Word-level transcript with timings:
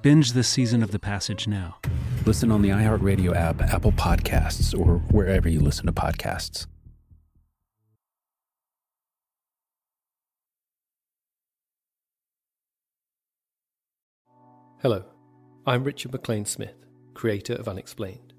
Binge 0.00 0.32
this 0.32 0.48
season 0.48 0.84
of 0.84 0.92
The 0.92 1.00
Passage 1.00 1.48
now. 1.48 1.78
Listen 2.24 2.52
on 2.52 2.62
the 2.62 2.68
iHeartRadio 2.68 3.34
app, 3.34 3.60
Apple 3.60 3.90
Podcasts, 3.90 4.72
or 4.72 4.98
wherever 5.10 5.48
you 5.48 5.58
listen 5.58 5.86
to 5.86 5.92
podcasts. 5.92 6.68
Hello, 14.82 15.04
I'm 15.66 15.82
Richard 15.82 16.12
MacLean 16.12 16.44
Smith, 16.44 16.86
creator 17.14 17.54
of 17.54 17.66
Unexplained. 17.66 18.34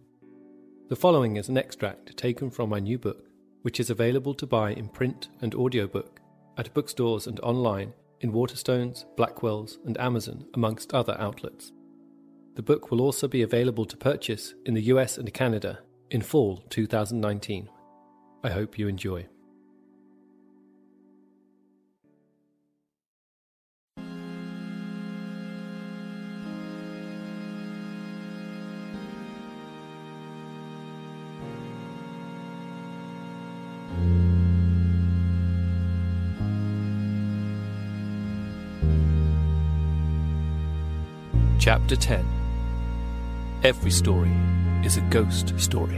The 0.88 0.96
following 0.96 1.36
is 1.36 1.50
an 1.50 1.58
extract 1.58 2.16
taken 2.16 2.50
from 2.50 2.70
my 2.70 2.80
new 2.80 2.98
book, 2.98 3.28
which 3.64 3.82
is 3.82 3.90
available 3.90 4.34
to 4.36 4.48
buy 4.48 4.72
in 4.72 4.88
print 4.88 5.28
and 5.42 5.54
audiobook 5.54 6.22
at 6.58 6.74
bookstores 6.74 7.28
and 7.28 7.38
online 7.42 7.92
in 8.22 8.32
Waterstones, 8.32 9.06
Blackwells, 9.18 9.78
and 9.86 10.00
Amazon, 10.00 10.46
amongst 10.54 10.94
other 10.94 11.16
outlets. 11.20 11.72
The 12.56 12.64
book 12.64 12.92
will 12.92 13.02
also 13.02 13.28
be 13.28 13.42
available 13.42 13.86
to 13.86 13.98
purchase 13.98 14.54
in 14.66 14.74
the 14.74 14.84
US 14.84 15.18
and 15.18 15.34
Canada 15.34 15.80
in 16.12 16.22
fall 16.22 16.64
2019. 16.70 17.70
I 18.44 18.50
hope 18.50 18.78
you 18.78 18.88
enjoy. 18.88 19.28
Chapter 41.90 42.06
10 42.06 43.62
Every 43.64 43.90
story 43.90 44.32
is 44.86 44.98
a 44.98 45.02
ghost 45.10 45.60
story. 45.60 45.98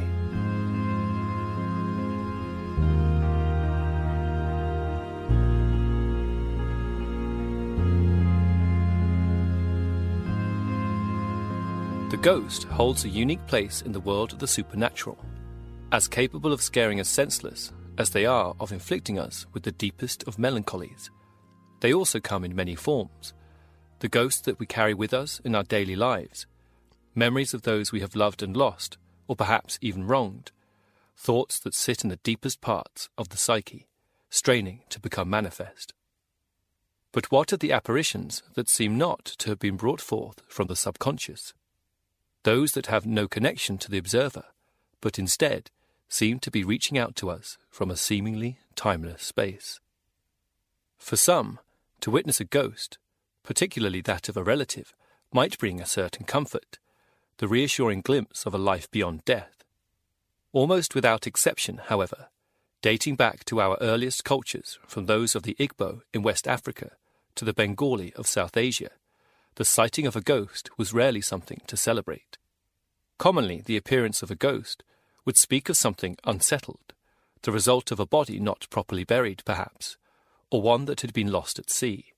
The 12.10 12.18
ghost 12.22 12.64
holds 12.64 13.04
a 13.04 13.10
unique 13.10 13.46
place 13.48 13.82
in 13.82 13.92
the 13.92 14.00
world 14.00 14.32
of 14.32 14.40
the 14.40 14.48
supernatural, 14.48 15.18
as 15.92 16.08
capable 16.08 16.54
of 16.54 16.62
scaring 16.62 17.02
us 17.02 17.10
senseless 17.10 17.74
as 17.98 18.12
they 18.12 18.26
are 18.26 18.56
of 18.62 18.72
inflicting 18.72 19.20
us 19.20 19.46
with 19.52 19.64
the 19.64 19.74
deepest 19.74 20.24
of 20.24 20.40
melancholies. 20.40 21.12
They 21.82 21.94
also 21.94 22.22
come 22.22 22.46
in 22.46 22.56
many 22.56 22.76
forms 22.76 23.34
the 24.02 24.10
ghosts 24.10 24.42
that 24.42 24.60
we 24.60 24.66
carry 24.66 24.96
with 24.96 25.14
us 25.14 25.40
in 25.46 25.54
our 25.54 25.64
daily 25.64 25.96
lives, 25.96 26.48
memories 27.14 27.54
of 27.54 27.62
those 27.62 27.92
we 27.92 28.00
have 28.00 28.16
loved 28.16 28.42
and 28.42 28.58
lost, 28.58 28.98
or 29.28 29.36
perhaps 29.36 29.78
even 29.80 30.08
wronged, 30.08 30.52
thoughts 31.16 31.60
that 31.60 31.76
sit 31.76 32.04
in 32.04 32.10
the 32.10 32.16
deepest 32.18 32.62
parts 32.62 33.10
of 33.16 33.30
the 33.30 33.38
psyche, 33.38 33.88
straining 34.32 34.82
to 34.90 35.00
become 35.00 35.30
manifest. 35.30 35.94
But 37.12 37.32
what 37.32 37.54
are 37.54 37.58
the 37.58 37.72
apparitions 37.72 38.42
that 38.56 38.70
seem 38.70 38.98
not 38.98 39.24
to 39.38 39.50
have 39.50 39.60
been 39.60 39.78
brought 39.78 40.02
forth 40.02 40.42
from 40.48 40.66
the 40.66 40.76
subconscious? 40.76 41.54
Those 42.42 42.72
that 42.72 42.88
have 42.88 43.06
no 43.06 43.28
connection 43.28 43.78
to 43.78 43.92
the 43.92 44.00
observer, 44.00 44.46
but 45.00 45.20
instead 45.20 45.70
seem 46.10 46.40
to 46.40 46.50
be 46.50 46.64
reaching 46.64 46.98
out 46.98 47.16
to 47.18 47.30
us 47.30 47.60
from 47.70 47.92
a 47.92 47.96
seemingly 47.96 48.58
timeless 48.76 49.22
space. 49.22 49.80
For 50.98 51.18
some, 51.18 51.60
to 52.00 52.10
witness 52.10 52.40
a 52.40 52.46
ghost 52.46 52.98
particularly 53.44 54.02
that 54.02 54.30
of 54.30 54.38
a 54.38 54.44
relative, 54.44 54.94
might 55.34 55.58
bring 55.58 55.80
a 55.80 55.86
certain 55.86 56.26
comfort, 56.26 56.78
the 57.38 57.48
reassuring 57.48 58.02
glimpse 58.02 58.46
of 58.46 58.54
a 58.54 58.58
life 58.58 58.90
beyond 58.92 59.26
death. 59.26 59.64
Almost 60.54 60.94
without 60.94 61.26
exception, 61.26 61.82
however, 61.86 62.28
dating 62.82 63.16
back 63.16 63.46
to 63.46 63.62
our 63.62 63.78
earliest 63.80 64.24
cultures, 64.24 64.78
from 64.88 65.06
those 65.06 65.36
of 65.36 65.44
the 65.44 65.56
Igbo 65.56 66.02
in 66.14 66.22
West 66.22 66.48
Africa 66.48 66.92
to 67.36 67.46
the 67.46 67.54
Bengali 67.54 68.14
of 68.14 68.28
South 68.28 68.58
Asia, 68.58 68.90
the 69.56 69.66
sighting 69.66 70.06
of 70.06 70.16
a 70.16 70.22
ghost 70.22 70.70
was 70.78 70.94
rarely 70.94 71.22
something 71.22 71.62
to 71.68 71.78
celebrate. 71.78 72.38
Commonly, 73.18 73.62
the 73.66 73.78
appearance 73.78 74.22
of 74.22 74.32
a 74.32 74.36
ghost 74.36 74.84
would 75.26 75.38
speak 75.38 75.70
of 75.70 75.78
something 75.78 76.18
unsettled, 76.26 76.94
the 77.44 77.52
result 77.52 77.92
of 77.92 78.00
a 78.00 78.06
body 78.06 78.40
not 78.40 78.68
properly 78.70 79.04
buried, 79.04 79.44
perhaps, 79.46 79.98
or 80.50 80.62
one 80.62 80.86
that 80.86 81.02
had 81.02 81.14
been 81.14 81.32
lost 81.32 81.58
at 81.60 81.70
sea 81.70 82.12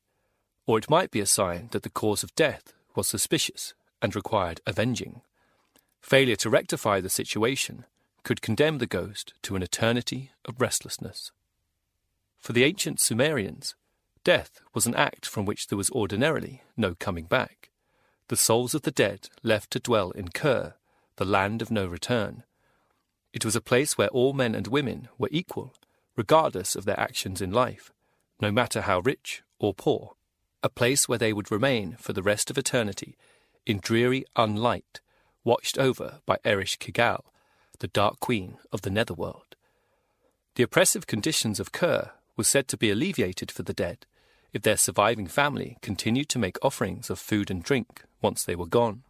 or 0.65 0.77
it 0.77 0.89
might 0.89 1.11
be 1.11 1.19
a 1.19 1.25
sign 1.25 1.69
that 1.71 1.83
the 1.83 1.89
cause 1.89 2.23
of 2.23 2.35
death 2.35 2.73
was 2.95 3.07
suspicious 3.07 3.73
and 4.01 4.15
required 4.15 4.61
avenging. 4.65 5.21
Failure 6.01 6.35
to 6.37 6.49
rectify 6.49 6.99
the 6.99 7.09
situation 7.09 7.85
could 8.23 8.41
condemn 8.41 8.77
the 8.77 8.87
ghost 8.87 9.33
to 9.41 9.55
an 9.55 9.63
eternity 9.63 10.31
of 10.45 10.61
restlessness. 10.61 11.31
For 12.39 12.53
the 12.53 12.63
ancient 12.63 12.99
Sumerians, 12.99 13.75
death 14.23 14.61
was 14.73 14.85
an 14.85 14.95
act 14.95 15.25
from 15.25 15.45
which 15.45 15.67
there 15.67 15.77
was 15.77 15.89
ordinarily 15.91 16.63
no 16.77 16.95
coming 16.95 17.25
back. 17.25 17.69
The 18.29 18.37
souls 18.37 18.73
of 18.73 18.83
the 18.83 18.91
dead 18.91 19.29
left 19.43 19.71
to 19.71 19.79
dwell 19.79 20.11
in 20.11 20.29
Kur, 20.29 20.75
the 21.17 21.25
land 21.25 21.61
of 21.61 21.71
no 21.71 21.85
return. 21.85 22.43
It 23.33 23.43
was 23.43 23.55
a 23.55 23.61
place 23.61 23.97
where 23.97 24.09
all 24.09 24.33
men 24.33 24.55
and 24.55 24.67
women 24.67 25.09
were 25.17 25.29
equal, 25.31 25.73
regardless 26.15 26.75
of 26.75 26.85
their 26.85 26.99
actions 26.99 27.41
in 27.41 27.51
life, 27.51 27.91
no 28.39 28.51
matter 28.51 28.81
how 28.81 28.99
rich 28.99 29.43
or 29.59 29.73
poor 29.73 30.15
a 30.63 30.69
place 30.69 31.07
where 31.09 31.17
they 31.17 31.33
would 31.33 31.51
remain 31.51 31.97
for 31.99 32.13
the 32.13 32.23
rest 32.23 32.49
of 32.49 32.57
eternity, 32.57 33.17
in 33.65 33.79
dreary 33.79 34.25
unlight, 34.35 35.01
watched 35.43 35.77
over 35.77 36.21
by 36.25 36.37
Ereshkigal, 36.45 37.21
the 37.79 37.87
Dark 37.87 38.19
Queen 38.21 38.57
of 38.71 38.81
the 38.81 38.89
Netherworld. 38.89 39.55
The 40.55 40.63
oppressive 40.63 41.05
conditions 41.05 41.59
of 41.59 41.73
Kur 41.73 42.11
were 42.37 42.43
said 42.43 42.67
to 42.69 42.77
be 42.77 42.89
alleviated 42.89 43.51
for 43.51 43.63
the 43.63 43.73
dead 43.73 44.05
if 44.53 44.61
their 44.61 44.77
surviving 44.77 45.27
family 45.27 45.77
continued 45.81 46.29
to 46.29 46.39
make 46.39 46.63
offerings 46.63 47.09
of 47.09 47.19
food 47.19 47.51
and 47.51 47.63
drink 47.63 48.03
once 48.21 48.43
they 48.43 48.55
were 48.55 48.67
gone. 48.67 49.03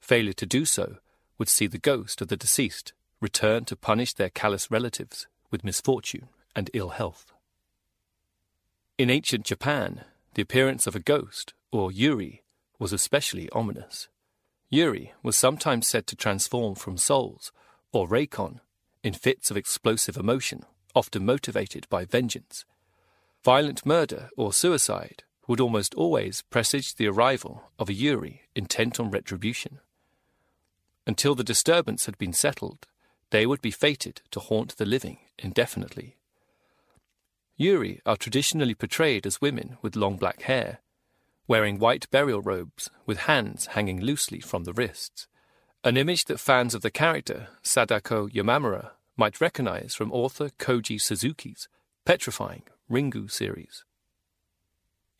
Failure 0.00 0.32
to 0.32 0.46
do 0.46 0.64
so 0.64 0.96
would 1.36 1.48
see 1.48 1.66
the 1.66 1.78
ghost 1.78 2.20
of 2.20 2.28
the 2.28 2.36
deceased 2.36 2.92
return 3.20 3.64
to 3.64 3.76
punish 3.76 4.14
their 4.14 4.30
callous 4.30 4.70
relatives 4.70 5.26
with 5.50 5.64
misfortune 5.64 6.28
and 6.56 6.70
ill 6.72 6.90
health. 6.90 7.32
In 8.98 9.10
ancient 9.10 9.44
Japan, 9.44 10.04
the 10.34 10.42
appearance 10.42 10.86
of 10.86 10.96
a 10.96 11.00
ghost, 11.00 11.54
or 11.70 11.90
Yurei, 11.90 12.40
was 12.78 12.92
especially 12.92 13.48
ominous. 13.50 14.08
Yurei 14.72 15.12
was 15.22 15.36
sometimes 15.36 15.86
said 15.86 16.06
to 16.06 16.16
transform 16.16 16.74
from 16.74 16.96
souls, 16.96 17.52
or 17.92 18.08
reikon, 18.08 18.60
in 19.02 19.12
fits 19.12 19.50
of 19.50 19.56
explosive 19.56 20.16
emotion, 20.16 20.64
often 20.94 21.24
motivated 21.24 21.86
by 21.90 22.04
vengeance. 22.04 22.64
Violent 23.44 23.84
murder 23.84 24.30
or 24.36 24.52
suicide 24.52 25.24
would 25.46 25.60
almost 25.60 25.94
always 25.94 26.42
presage 26.50 26.94
the 26.94 27.08
arrival 27.08 27.70
of 27.78 27.88
a 27.88 27.94
Yurei 27.94 28.40
intent 28.54 29.00
on 29.00 29.10
retribution. 29.10 29.80
Until 31.06 31.34
the 31.34 31.44
disturbance 31.44 32.06
had 32.06 32.16
been 32.16 32.32
settled, 32.32 32.86
they 33.30 33.44
would 33.44 33.60
be 33.60 33.70
fated 33.70 34.22
to 34.30 34.40
haunt 34.40 34.76
the 34.76 34.86
living 34.86 35.18
indefinitely. 35.38 36.16
Yurei 37.58 38.00
are 38.06 38.16
traditionally 38.16 38.74
portrayed 38.74 39.26
as 39.26 39.40
women 39.40 39.76
with 39.82 39.96
long 39.96 40.16
black 40.16 40.42
hair, 40.42 40.80
wearing 41.46 41.78
white 41.78 42.10
burial 42.10 42.40
robes 42.40 42.90
with 43.06 43.18
hands 43.18 43.66
hanging 43.66 44.00
loosely 44.00 44.40
from 44.40 44.64
the 44.64 44.72
wrists, 44.72 45.26
an 45.84 45.96
image 45.96 46.24
that 46.26 46.40
fans 46.40 46.74
of 46.74 46.82
the 46.82 46.90
character 46.90 47.48
Sadako 47.62 48.28
Yamamura 48.28 48.90
might 49.16 49.40
recognize 49.40 49.94
from 49.94 50.12
author 50.12 50.50
Koji 50.58 51.00
Suzuki's 51.00 51.68
petrifying 52.04 52.62
Ringu 52.90 53.30
series. 53.30 53.84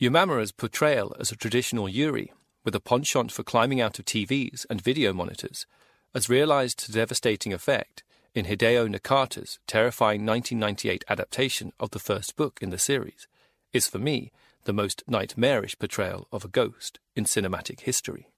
Yamamura's 0.01 0.51
portrayal 0.51 1.15
as 1.19 1.31
a 1.31 1.35
traditional 1.35 1.87
Yurei, 1.87 2.29
with 2.63 2.75
a 2.75 2.79
penchant 2.79 3.31
for 3.31 3.43
climbing 3.43 3.79
out 3.79 3.99
of 3.99 4.05
TVs 4.05 4.65
and 4.69 4.81
video 4.81 5.13
monitors, 5.13 5.65
has 6.13 6.29
realized 6.29 6.79
to 6.79 6.91
devastating 6.91 7.53
effect 7.53 8.03
in 8.35 8.45
Hideo 8.45 8.87
Nakata's 8.87 9.59
terrifying 9.67 10.25
1998 10.25 11.03
adaptation 11.07 11.71
of 11.79 11.91
the 11.91 11.99
first 11.99 12.35
book 12.35 12.59
in 12.61 12.69
the 12.69 12.77
series, 12.77 13.27
is 13.71 13.87
for 13.87 13.99
me 13.99 14.31
the 14.65 14.73
most 14.73 15.03
nightmarish 15.07 15.77
portrayal 15.77 16.27
of 16.31 16.43
a 16.43 16.47
ghost 16.47 16.99
in 17.15 17.25
cinematic 17.25 17.81
history. 17.81 18.29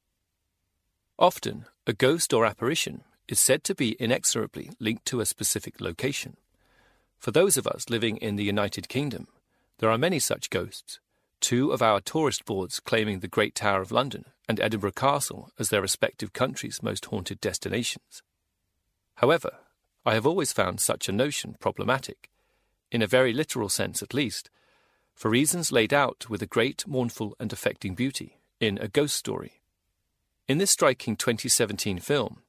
Often, 1.18 1.66
a 1.88 1.94
ghost 1.94 2.34
or 2.34 2.46
apparition 2.46 3.04
is 3.28 3.40
said 3.40 3.64
to 3.64 3.76
be 3.76 3.96
inexorably 4.00 4.72
linked 4.80 5.06
to 5.06 5.22
a 5.22 5.26
specific 5.26 5.80
location. 5.80 6.38
For 7.18 7.32
those 7.32 7.58
of 7.58 7.68
us 7.68 7.90
living 7.90 8.18
in 8.18 8.36
the 8.36 8.44
United 8.44 8.90
Kingdom, 8.90 9.28
there 9.80 9.90
are 9.90 9.98
many 9.98 10.20
such 10.20 10.50
ghosts, 10.50 11.00
two 11.40 11.72
of 11.72 11.82
our 11.82 12.02
tourist 12.02 12.46
boards 12.46 12.80
claiming 12.80 13.20
the 13.20 13.28
Great 13.28 13.56
Tower 13.56 13.82
of 13.82 13.92
London 13.92 14.26
and 14.48 14.60
Edinburgh 14.60 14.92
Castle 14.92 15.52
as 15.58 15.70
their 15.70 15.82
respective 15.82 16.34
countries' 16.34 16.84
most 16.84 17.06
haunted 17.06 17.40
destinations. 17.40 18.22
However, 19.16 19.60
I 20.06 20.14
have 20.14 20.28
always 20.28 20.54
found 20.54 20.80
such 20.80 21.10
a 21.10 21.12
notion 21.12 21.56
problematic, 21.60 22.30
in 22.92 23.02
a 23.02 23.08
very 23.08 23.34
literal 23.34 23.70
sense 23.70 24.04
at 24.04 24.14
least, 24.14 24.52
for 25.16 25.32
reasons 25.32 25.72
laid 25.72 25.94
out 25.94 26.30
with 26.30 26.44
a 26.44 26.48
great 26.48 26.88
mournful 26.88 27.36
and 27.40 27.52
affecting 27.52 27.96
beauty 27.96 28.40
in 28.60 28.78
A 28.78 28.88
Ghost 28.88 29.16
Story. 29.16 29.62
In 30.48 30.60
this 30.60 30.70
striking 30.70 31.16
2017 31.16 32.00
film, 32.00 32.44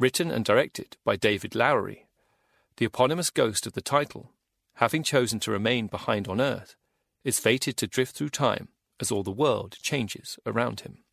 written 0.00 0.32
and 0.32 0.44
directed 0.44 0.96
by 1.04 1.14
David 1.14 1.54
Lowery, 1.54 2.06
the 2.78 2.86
eponymous 2.86 3.30
ghost 3.30 3.66
of 3.66 3.74
the 3.74 3.82
title, 3.82 4.32
having 4.74 5.04
chosen 5.04 5.38
to 5.40 5.52
remain 5.52 5.86
behind 5.86 6.26
on 6.26 6.40
Earth, 6.40 6.74
is 7.22 7.38
fated 7.38 7.76
to 7.76 7.86
drift 7.86 8.16
through 8.16 8.30
time 8.30 8.68
as 8.98 9.12
all 9.12 9.22
the 9.22 9.30
world 9.30 9.76
changes 9.80 10.38
around 10.44 10.80
him. 10.80 11.04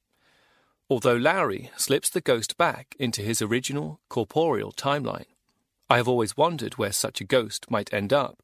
Although 0.89 1.17
Lowery 1.17 1.69
slips 1.75 2.09
the 2.09 2.21
ghost 2.21 2.57
back 2.57 2.95
into 2.97 3.21
his 3.21 3.41
original 3.41 3.99
corporeal 4.09 4.71
timeline, 4.71 5.25
I 5.89 5.97
have 5.97 6.07
always 6.07 6.35
wondered 6.35 6.77
where 6.77 6.91
such 6.91 7.21
a 7.21 7.25
ghost 7.25 7.71
might 7.71 7.93
end 7.93 8.11
up 8.11 8.43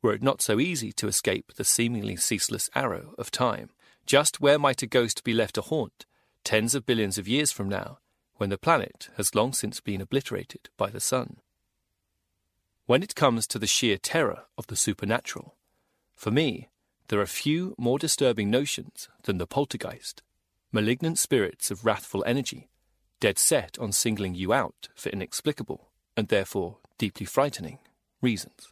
were 0.00 0.12
it 0.12 0.22
not 0.22 0.42
so 0.42 0.60
easy 0.60 0.92
to 0.92 1.08
escape 1.08 1.54
the 1.54 1.64
seemingly 1.64 2.14
ceaseless 2.16 2.70
arrow 2.74 3.14
of 3.18 3.30
time. 3.30 3.70
Just 4.06 4.40
where 4.40 4.58
might 4.58 4.82
a 4.82 4.86
ghost 4.86 5.24
be 5.24 5.32
left 5.32 5.54
to 5.54 5.62
haunt 5.62 6.06
tens 6.44 6.74
of 6.74 6.86
billions 6.86 7.16
of 7.16 7.26
years 7.26 7.50
from 7.50 7.68
now, 7.68 7.98
when 8.36 8.50
the 8.50 8.58
planet 8.58 9.08
has 9.16 9.34
long 9.34 9.52
since 9.52 9.80
been 9.80 10.00
obliterated 10.00 10.68
by 10.76 10.90
the 10.90 11.00
sun? 11.00 11.38
When 12.86 13.02
it 13.02 13.14
comes 13.14 13.46
to 13.46 13.58
the 13.58 13.66
sheer 13.66 13.96
terror 13.96 14.42
of 14.58 14.66
the 14.66 14.76
supernatural, 14.76 15.56
for 16.14 16.30
me, 16.30 16.68
there 17.08 17.20
are 17.20 17.26
few 17.26 17.74
more 17.78 17.98
disturbing 17.98 18.50
notions 18.50 19.08
than 19.22 19.38
the 19.38 19.46
poltergeist, 19.46 20.22
malignant 20.70 21.18
spirits 21.18 21.70
of 21.70 21.84
wrathful 21.84 22.22
energy, 22.26 22.68
dead 23.20 23.38
set 23.38 23.78
on 23.78 23.90
singling 23.90 24.34
you 24.34 24.52
out 24.52 24.90
for 24.94 25.08
inexplicable, 25.08 25.88
and 26.16 26.28
therefore 26.28 26.78
deeply 26.98 27.26
frightening, 27.26 27.78
reasons. 28.20 28.68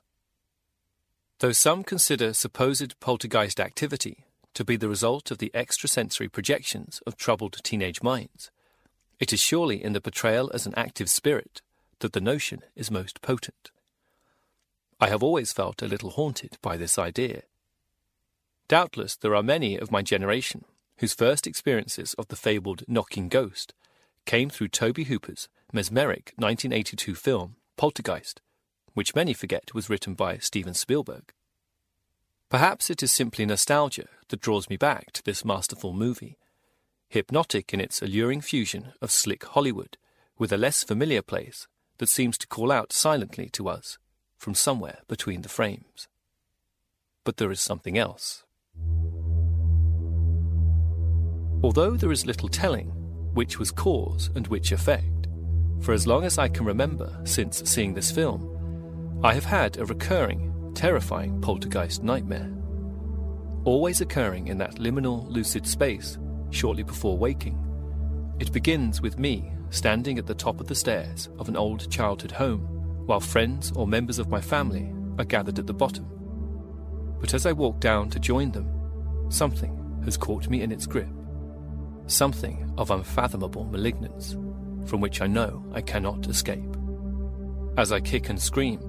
Though 1.40 1.52
some 1.52 1.82
consider 1.82 2.32
supposed 2.32 2.98
poltergeist 3.00 3.58
activity 3.58 4.24
to 4.54 4.64
be 4.64 4.76
the 4.76 4.88
result 4.88 5.30
of 5.30 5.38
the 5.38 5.50
extrasensory 5.54 6.28
projections 6.28 7.00
of 7.06 7.16
troubled 7.16 7.56
teenage 7.62 8.02
minds, 8.02 8.50
it 9.19 9.32
is 9.32 9.40
surely 9.40 9.82
in 9.82 9.92
the 9.92 10.00
portrayal 10.00 10.50
as 10.54 10.66
an 10.66 10.74
active 10.76 11.10
spirit 11.10 11.62
that 12.00 12.12
the 12.12 12.20
notion 12.20 12.62
is 12.76 12.90
most 12.90 13.22
potent. 13.22 13.70
I 15.00 15.08
have 15.08 15.22
always 15.22 15.52
felt 15.52 15.82
a 15.82 15.88
little 15.88 16.10
haunted 16.10 16.58
by 16.62 16.76
this 16.76 16.98
idea. 16.98 17.42
Doubtless 18.69 19.16
there 19.16 19.34
are 19.34 19.42
many 19.42 19.76
of 19.76 19.90
my 19.90 20.02
generation 20.02 20.64
whose 20.98 21.14
first 21.14 21.46
experiences 21.46 22.14
of 22.14 22.28
the 22.28 22.36
fabled 22.36 22.84
knocking 22.86 23.28
ghost 23.28 23.74
came 24.26 24.48
through 24.48 24.69
Tobe 24.69 24.98
Hooper's 24.98 25.48
mesmeric 25.72 26.32
1982 26.36 27.14
film 27.16 27.56
Poltergeist, 27.76 28.40
which 28.94 29.14
many 29.14 29.32
forget 29.32 29.74
was 29.74 29.88
written 29.90 30.14
by 30.14 30.38
Steven 30.38 30.74
Spielberg. 30.74 31.32
Perhaps 32.48 32.90
it 32.90 33.02
is 33.02 33.10
simply 33.10 33.46
nostalgia 33.46 34.08
that 34.28 34.40
draws 34.40 34.69
me 34.69 34.76
back 34.76 35.12
to 35.12 35.22
this 35.22 35.44
masterful 35.44 35.92
movie, 35.92 36.36
hypnotic 37.08 37.72
in 37.72 37.80
its 37.80 38.02
alluring 38.02 38.40
fusion 38.40 38.92
of 39.00 39.10
slick 39.10 39.44
Hollywood 39.44 39.96
with 40.38 40.52
a 40.52 40.58
less 40.58 40.84
familiar 40.84 41.22
place 41.22 41.66
that 41.98 42.08
seems 42.08 42.36
to 42.38 42.46
call 42.46 42.72
out 42.72 42.92
silently 42.92 43.48
to 43.50 43.69
us 43.69 43.98
from 44.36 44.54
somewhere 44.54 44.98
between 45.08 45.42
the 45.42 45.48
frames. 45.48 46.08
But 47.24 47.36
there 47.36 47.50
is 47.50 47.60
something 47.60 47.96
else. 47.96 48.44
Although 51.62 51.96
there 51.96 52.10
is 52.10 52.26
little 52.26 52.48
telling 52.48 52.88
which 53.34 53.58
was 53.58 53.70
cause 53.70 54.28
and 54.34 54.46
which 54.48 54.72
effect, 54.72 55.21
for 55.82 55.93
as 55.93 56.06
long 56.06 56.25
as 56.25 56.38
I 56.38 56.49
can 56.49 56.64
remember 56.64 57.20
since 57.25 57.69
seeing 57.69 57.93
this 57.93 58.11
film, 58.11 59.20
I 59.25 59.34
have 59.34 59.44
had 59.44 59.76
a 59.76 59.84
recurring, 59.84 60.73
terrifying 60.75 61.40
poltergeist 61.40 62.02
nightmare. 62.05 62.50
Always 63.64 64.00
occurring 64.00 64.46
in 64.46 64.58
that 64.58 64.76
liminal 64.76 65.29
lucid 65.29 65.67
space 65.67 66.19
shortly 66.51 66.84
before 66.84 67.19
waking. 67.19 67.58
It 68.39 68.53
begins 68.53 69.01
with 69.01 69.19
me 69.19 69.53
standing 69.70 70.19
at 70.19 70.27
the 70.27 70.34
top 70.34 70.60
of 70.60 70.69
the 70.69 70.74
stairs 70.74 71.29
of 71.39 71.48
an 71.48 71.56
old 71.56 71.91
childhood 71.91 72.32
home, 72.32 72.60
while 73.06 73.20
friends 73.20 73.72
or 73.74 73.86
members 73.86 74.19
of 74.19 74.29
my 74.29 74.41
family 74.41 74.93
are 75.19 75.24
gathered 75.24 75.58
at 75.58 75.67
the 75.67 75.74
bottom. 75.74 76.06
But 77.20 77.34
as 77.34 77.46
I 77.46 77.53
walk 77.53 77.81
down 77.81 78.10
to 78.10 78.20
join 78.20 78.53
them, 78.53 78.69
something 79.31 80.01
has 80.05 80.17
caught 80.17 80.48
me 80.48 80.62
in 80.62 80.70
its 80.70 80.86
grip. 80.86 81.08
Something 82.06 82.72
of 82.77 82.91
unfathomable 82.91 83.65
malignance 83.65 84.36
from 84.86 85.01
which 85.01 85.20
I 85.20 85.27
know 85.27 85.65
I 85.72 85.81
cannot 85.81 86.27
escape. 86.27 86.77
As 87.77 87.93
I 87.93 88.01
kick 88.01 88.29
and 88.29 88.41
scream, 88.41 88.81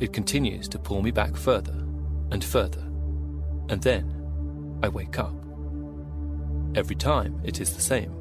it 0.00 0.12
continues 0.12 0.68
to 0.68 0.78
pull 0.78 1.02
me 1.02 1.10
back 1.10 1.36
further 1.36 1.84
and 2.30 2.44
further, 2.44 2.82
and 3.68 3.80
then 3.82 4.78
I 4.82 4.88
wake 4.88 5.18
up. 5.18 5.34
Every 6.74 6.96
time 6.96 7.40
it 7.44 7.60
is 7.60 7.74
the 7.74 7.80
same. 7.80 8.14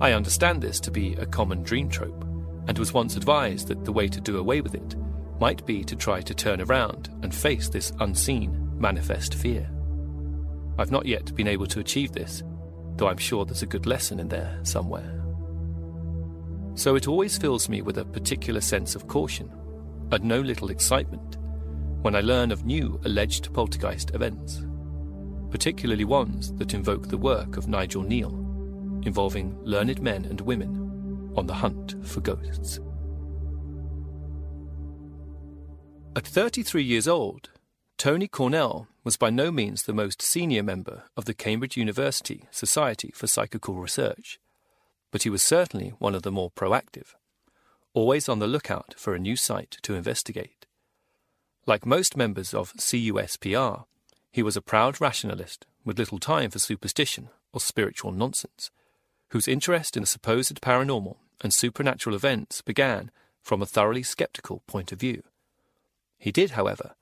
I 0.00 0.12
understand 0.12 0.60
this 0.60 0.80
to 0.80 0.90
be 0.90 1.14
a 1.14 1.26
common 1.26 1.62
dream 1.62 1.88
trope, 1.88 2.24
and 2.68 2.78
was 2.78 2.92
once 2.92 3.16
advised 3.16 3.68
that 3.68 3.84
the 3.84 3.92
way 3.92 4.08
to 4.08 4.20
do 4.20 4.38
away 4.38 4.60
with 4.60 4.74
it 4.74 4.96
might 5.40 5.64
be 5.64 5.84
to 5.84 5.96
try 5.96 6.20
to 6.20 6.34
turn 6.34 6.60
around 6.60 7.08
and 7.22 7.34
face 7.34 7.68
this 7.68 7.92
unseen, 8.00 8.70
manifest 8.78 9.34
fear. 9.34 9.70
I've 10.78 10.90
not 10.90 11.06
yet 11.06 11.34
been 11.34 11.48
able 11.48 11.66
to 11.66 11.80
achieve 11.80 12.12
this, 12.12 12.42
though 12.96 13.08
I'm 13.08 13.16
sure 13.16 13.44
there's 13.44 13.62
a 13.62 13.66
good 13.66 13.86
lesson 13.86 14.18
in 14.20 14.28
there 14.28 14.58
somewhere. 14.62 15.25
So 16.76 16.94
it 16.94 17.08
always 17.08 17.38
fills 17.38 17.70
me 17.70 17.80
with 17.80 17.96
a 17.96 18.04
particular 18.04 18.60
sense 18.60 18.94
of 18.94 19.08
caution 19.08 19.50
and 20.12 20.22
no 20.22 20.40
little 20.40 20.70
excitement 20.70 21.38
when 22.02 22.14
I 22.14 22.20
learn 22.20 22.52
of 22.52 22.66
new 22.66 23.00
alleged 23.06 23.52
poltergeist 23.54 24.14
events, 24.14 24.62
particularly 25.50 26.04
ones 26.04 26.52
that 26.56 26.74
invoke 26.74 27.08
the 27.08 27.16
work 27.16 27.56
of 27.56 27.66
Nigel 27.66 28.04
Kneale, 28.04 29.06
involving 29.06 29.58
learned 29.64 30.02
men 30.02 30.26
and 30.26 30.40
women 30.42 31.32
on 31.34 31.46
the 31.46 31.54
hunt 31.54 31.96
for 32.06 32.20
ghosts. 32.20 32.78
At 36.14 36.26
33 36.26 36.82
years 36.82 37.08
old, 37.08 37.48
Tony 37.96 38.28
Cornell 38.28 38.86
was 39.02 39.16
by 39.16 39.30
no 39.30 39.50
means 39.50 39.84
the 39.84 39.94
most 39.94 40.20
senior 40.20 40.62
member 40.62 41.04
of 41.16 41.24
the 41.24 41.34
Cambridge 41.34 41.78
University 41.78 42.44
Society 42.50 43.10
for 43.14 43.26
Psychical 43.26 43.76
Research 43.76 44.38
but 45.16 45.22
he 45.22 45.30
was 45.30 45.42
certainly 45.42 45.94
one 45.98 46.14
of 46.14 46.24
the 46.24 46.30
more 46.30 46.50
proactive, 46.50 47.14
always 47.94 48.28
on 48.28 48.38
the 48.38 48.46
lookout 48.46 48.94
for 48.98 49.14
a 49.14 49.18
new 49.18 49.34
site 49.34 49.78
to 49.80 49.94
investigate. 49.94 50.66
Like 51.64 51.86
most 51.86 52.18
members 52.18 52.52
of 52.52 52.74
CUSPR, 52.74 53.86
He 54.30 54.42
was 54.42 54.58
a 54.58 54.60
proud 54.60 55.00
rationalist 55.00 55.64
with 55.86 55.98
little 55.98 56.18
time 56.18 56.50
for 56.50 56.58
superstition 56.58 57.30
or 57.54 57.60
spiritual 57.60 58.12
nonsense, 58.12 58.70
whose 59.30 59.48
interest 59.48 59.96
in 59.96 60.02
the 60.02 60.06
supposed 60.06 60.60
paranormal 60.60 61.16
and 61.40 61.54
supernatural 61.54 62.14
events 62.14 62.60
began 62.60 63.10
from 63.42 63.62
a 63.62 63.66
thoroughly 63.66 64.02
skeptical 64.02 64.64
point 64.66 64.92
of 64.92 65.00
view. 65.00 65.22
He 66.18 66.30
did, 66.30 66.50
however, 66.50 66.94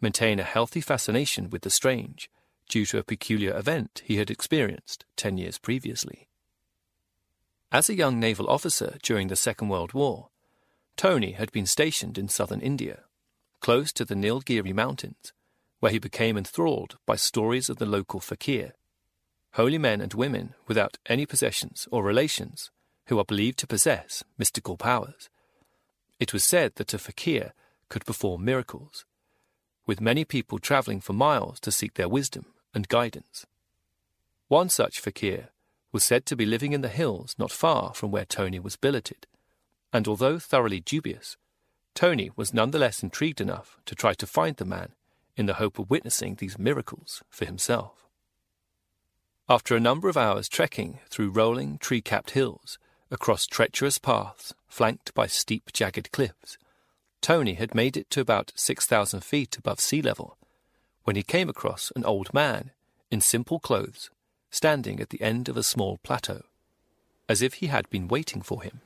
maintain 0.00 0.40
a 0.40 0.42
healthy 0.42 0.80
fascination 0.80 1.50
with 1.50 1.62
the 1.62 1.70
strange 1.70 2.28
due 2.68 2.84
to 2.86 2.98
a 2.98 3.04
peculiar 3.04 3.56
event 3.56 4.02
he 4.04 4.16
had 4.16 4.28
experienced 4.28 5.04
ten 5.14 5.38
years 5.38 5.56
previously. 5.56 6.26
As 7.72 7.88
a 7.88 7.94
young 7.94 8.18
naval 8.18 8.50
officer 8.50 8.98
during 9.00 9.28
the 9.28 9.36
Second 9.36 9.68
World 9.68 9.92
War, 9.92 10.30
Tony 10.96 11.32
had 11.32 11.52
been 11.52 11.66
stationed 11.66 12.18
in 12.18 12.28
southern 12.28 12.60
India, 12.60 13.04
close 13.60 13.92
to 13.92 14.04
the 14.04 14.16
Nilgiri 14.16 14.74
Mountains, 14.74 15.32
where 15.78 15.92
he 15.92 16.00
became 16.00 16.36
enthralled 16.36 16.98
by 17.06 17.14
stories 17.14 17.70
of 17.70 17.76
the 17.76 17.86
local 17.86 18.18
fakir, 18.18 18.72
holy 19.52 19.78
men 19.78 20.00
and 20.00 20.14
women 20.14 20.54
without 20.66 20.98
any 21.06 21.24
possessions 21.24 21.86
or 21.92 22.02
relations 22.02 22.72
who 23.06 23.20
are 23.20 23.24
believed 23.24 23.58
to 23.60 23.68
possess 23.68 24.24
mystical 24.36 24.76
powers. 24.76 25.30
It 26.18 26.32
was 26.32 26.42
said 26.42 26.74
that 26.74 26.92
a 26.92 26.98
fakir 26.98 27.52
could 27.88 28.04
perform 28.04 28.44
miracles, 28.44 29.04
with 29.86 30.00
many 30.00 30.24
people 30.24 30.58
travelling 30.58 31.00
for 31.00 31.12
miles 31.12 31.60
to 31.60 31.70
seek 31.70 31.94
their 31.94 32.08
wisdom 32.08 32.46
and 32.74 32.88
guidance. 32.88 33.46
One 34.48 34.68
such 34.68 34.98
fakir 34.98 35.50
was 35.92 36.04
said 36.04 36.26
to 36.26 36.36
be 36.36 36.46
living 36.46 36.72
in 36.72 36.80
the 36.80 36.88
hills 36.88 37.34
not 37.38 37.50
far 37.50 37.94
from 37.94 38.10
where 38.10 38.24
Tony 38.24 38.58
was 38.58 38.76
billeted, 38.76 39.26
and 39.92 40.06
although 40.06 40.38
thoroughly 40.38 40.80
dubious, 40.80 41.36
Tony 41.94 42.30
was 42.36 42.54
nonetheless 42.54 43.02
intrigued 43.02 43.40
enough 43.40 43.78
to 43.86 43.94
try 43.94 44.14
to 44.14 44.26
find 44.26 44.56
the 44.56 44.64
man 44.64 44.90
in 45.36 45.46
the 45.46 45.54
hope 45.54 45.78
of 45.78 45.90
witnessing 45.90 46.36
these 46.36 46.58
miracles 46.58 47.22
for 47.28 47.44
himself. 47.44 48.06
After 49.48 49.74
a 49.74 49.80
number 49.80 50.08
of 50.08 50.16
hours 50.16 50.48
trekking 50.48 51.00
through 51.08 51.30
rolling, 51.30 51.78
tree 51.78 52.00
capped 52.00 52.30
hills, 52.30 52.78
across 53.10 53.46
treacherous 53.46 53.98
paths 53.98 54.54
flanked 54.68 55.12
by 55.14 55.26
steep, 55.26 55.72
jagged 55.72 56.12
cliffs, 56.12 56.56
Tony 57.20 57.54
had 57.54 57.74
made 57.74 57.96
it 57.96 58.08
to 58.10 58.20
about 58.20 58.52
6,000 58.54 59.24
feet 59.24 59.56
above 59.56 59.80
sea 59.80 60.00
level 60.00 60.38
when 61.04 61.16
he 61.16 61.22
came 61.22 61.48
across 61.48 61.90
an 61.96 62.04
old 62.04 62.32
man 62.32 62.70
in 63.10 63.20
simple 63.20 63.58
clothes 63.58 64.10
standing 64.50 65.00
at 65.00 65.10
the 65.10 65.20
end 65.22 65.48
of 65.48 65.56
a 65.56 65.62
small 65.62 65.98
plateau, 66.02 66.42
as 67.28 67.42
if 67.42 67.54
he 67.54 67.68
had 67.68 67.88
been 67.90 68.08
waiting 68.08 68.42
for 68.42 68.62
him. 68.62 68.80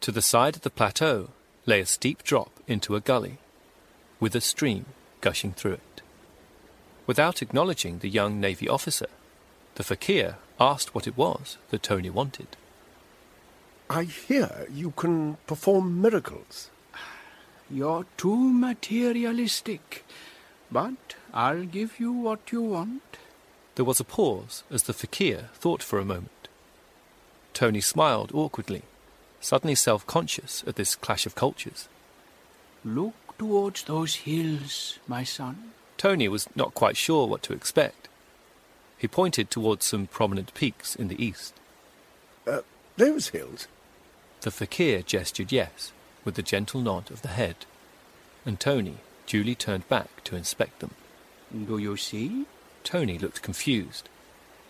To 0.00 0.10
the 0.10 0.22
side 0.22 0.56
of 0.56 0.62
the 0.62 0.70
plateau 0.70 1.30
lay 1.66 1.80
a 1.80 1.86
steep 1.86 2.22
drop 2.22 2.50
into 2.66 2.96
a 2.96 3.00
gully, 3.00 3.38
with 4.20 4.34
a 4.34 4.40
stream 4.40 4.86
gushing 5.20 5.52
through 5.52 5.74
it. 5.74 6.02
Without 7.06 7.42
acknowledging 7.42 7.98
the 7.98 8.08
young 8.08 8.40
navy 8.40 8.68
officer, 8.68 9.08
the 9.74 9.84
fakir 9.84 10.36
asked 10.58 10.94
what 10.94 11.06
it 11.06 11.16
was 11.16 11.58
that 11.70 11.82
Tony 11.82 12.10
wanted. 12.10 12.56
I 13.90 14.04
hear 14.04 14.66
you 14.72 14.92
can 14.92 15.36
perform 15.46 16.00
miracles. 16.00 16.70
You're 17.70 18.06
too 18.16 18.36
materialistic, 18.36 20.04
but 20.70 21.16
I'll 21.32 21.64
give 21.64 22.00
you 22.00 22.12
what 22.12 22.52
you 22.52 22.62
want. 22.62 23.02
There 23.74 23.84
was 23.84 24.00
a 24.00 24.04
pause 24.04 24.62
as 24.70 24.84
the 24.84 24.92
fakir 24.92 25.48
thought 25.54 25.82
for 25.82 25.98
a 25.98 26.04
moment. 26.04 26.48
Tony 27.52 27.80
smiled 27.80 28.30
awkwardly, 28.32 28.82
suddenly 29.40 29.74
self 29.74 30.06
conscious 30.06 30.62
at 30.66 30.76
this 30.76 30.94
clash 30.94 31.26
of 31.26 31.34
cultures. 31.34 31.88
Look 32.84 33.14
towards 33.38 33.84
those 33.84 34.16
hills, 34.16 34.98
my 35.08 35.24
son. 35.24 35.72
Tony 35.96 36.28
was 36.28 36.48
not 36.54 36.74
quite 36.74 36.96
sure 36.96 37.26
what 37.26 37.42
to 37.44 37.52
expect. 37.52 38.08
He 38.98 39.08
pointed 39.08 39.50
towards 39.50 39.84
some 39.86 40.06
prominent 40.06 40.54
peaks 40.54 40.94
in 40.94 41.08
the 41.08 41.22
east. 41.24 41.54
Uh, 42.46 42.60
those 42.96 43.28
hills? 43.28 43.66
The 44.42 44.50
fakir 44.50 45.02
gestured 45.02 45.52
yes, 45.52 45.92
with 46.24 46.38
a 46.38 46.42
gentle 46.42 46.80
nod 46.80 47.10
of 47.10 47.22
the 47.22 47.28
head, 47.28 47.56
and 48.44 48.60
Tony 48.60 48.96
duly 49.26 49.54
turned 49.54 49.88
back 49.88 50.22
to 50.24 50.36
inspect 50.36 50.80
them. 50.80 50.90
Do 51.66 51.78
you 51.78 51.96
see? 51.96 52.46
Tony 52.84 53.18
looked 53.18 53.42
confused, 53.42 54.08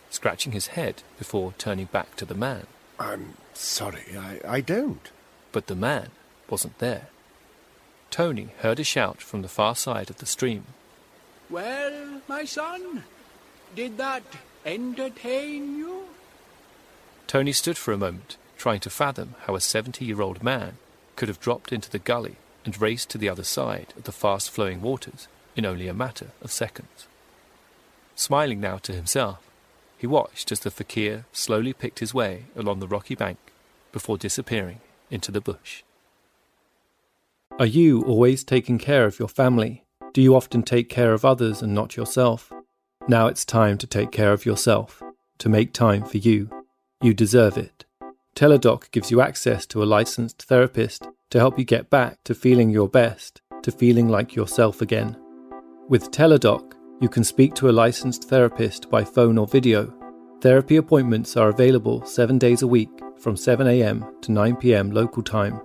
scratching 0.09 0.53
his 0.53 0.69
head 0.69 1.03
before 1.19 1.53
turning 1.59 1.87
back 1.87 2.17
to 2.17 2.25
the 2.25 2.35
man. 2.35 2.67
I'm 2.99 3.35
sorry, 3.53 4.17
I, 4.17 4.41
I 4.47 4.61
don't. 4.61 5.11
But 5.53 5.67
the 5.67 5.75
man 5.75 6.09
wasn't 6.49 6.79
there. 6.79 7.09
Tony 8.11 8.49
heard 8.61 8.79
a 8.79 8.85
shout 8.85 9.21
from 9.21 9.43
the 9.43 9.49
far 9.49 9.75
side 9.75 10.09
of 10.09 10.19
the 10.19 10.27
stream. 10.27 10.65
Well, 11.51 12.23
my 12.29 12.45
son, 12.45 13.03
did 13.75 13.99
that 13.99 14.23
entertain 14.65 15.77
you? 15.77 16.05
Tony 17.27 17.53
stood 17.53 17.77
for 17.77 17.93
a 17.93 17.99
moment, 17.99 18.37
trying 18.57 18.81
to 18.81 18.91
fathom 18.91 19.35
how 19.47 19.57
a 19.57 19.61
seventy 19.61 20.05
year 20.05 20.23
old 20.23 20.43
man 20.43 20.79
could 21.17 21.29
have 21.29 21.41
dropped 21.41 21.73
into 21.73 21.91
the 21.91 21.99
gully 21.99 22.37
and 22.65 22.81
raced 22.81 23.11
to 23.11 23.19
the 23.19 23.29
other 23.29 23.45
side 23.45 23.93
of 23.97 24.05
the 24.05 24.13
fast 24.13 24.51
flowing 24.51 24.81
waters 24.81 25.27
in 25.57 25.67
only 25.67 25.89
a 25.89 25.95
matter 25.95 26.29
of 26.41 26.53
seconds. 26.53 27.07
Smiling 28.15 28.61
now 28.61 28.79
to 28.79 28.93
himself, 28.93 29.51
he 29.97 30.07
watched 30.07 30.53
as 30.53 30.61
the 30.61 30.71
fakir 30.71 31.25
slowly 31.33 31.73
picked 31.73 31.99
his 31.99 32.15
way 32.15 32.45
along 32.57 32.81
the 32.81 32.89
rocky 32.89 33.15
bank 33.15 33.39
before 33.93 34.19
disappearing 34.19 34.81
into 35.11 35.33
the 35.33 35.41
bush. 35.41 35.83
Are 37.59 37.67
you 37.67 38.03
always 38.03 38.45
taking 38.45 38.79
care 38.79 39.07
of 39.07 39.19
your 39.19 39.29
family? 39.29 39.85
Do 40.13 40.21
you 40.21 40.35
often 40.35 40.63
take 40.63 40.89
care 40.89 41.13
of 41.13 41.25
others 41.25 41.63
and 41.63 41.75
not 41.75 41.97
yourself? 41.97 42.53
Now 43.09 43.27
it's 43.27 43.45
time 43.45 43.79
to 43.79 43.87
take 43.87 44.11
care 44.11 44.33
of 44.33 44.47
yourself, 44.47 45.03
to 45.39 45.49
make 45.49 45.73
time 45.73 46.05
for 46.05 46.19
you. 46.19 46.51
You 47.01 47.15
deserve 47.15 47.57
it. 47.57 47.85
Teladoc 48.35 48.91
gives 48.91 49.11
you 49.11 49.21
access 49.21 49.67
to 49.67 49.83
a 49.83 49.85
licensed 49.85 50.43
therapist 50.43 51.07
to 51.31 51.39
help 51.39 51.59
you 51.59 51.65
get 51.65 51.91
back 51.91 52.23
to 52.25 52.35
feeling 52.35 52.71
your 52.71 52.89
best, 52.89 53.41
to 53.63 53.71
feeling 53.71 54.09
like 54.09 54.35
yourself 54.35 54.81
again. 54.81 55.17
With 55.89 56.11
Teladoc, 56.11 56.75
you 57.01 57.09
can 57.09 57.25
speak 57.25 57.55
to 57.55 57.69
a 57.69 57.73
licensed 57.73 58.29
therapist 58.29 58.89
by 58.89 59.05
phone 59.05 59.39
or 59.39 59.47
video. 59.47 59.93
Therapy 60.41 60.77
appointments 60.77 61.37
are 61.37 61.49
available 61.49 62.05
seven 62.05 62.39
days 62.39 62.63
a 62.63 62.67
week 62.67 62.91
from 63.19 63.35
7am 63.35 64.21
to 64.23 64.31
9pm 64.31 64.93
local 64.93 65.23
time. 65.23 65.61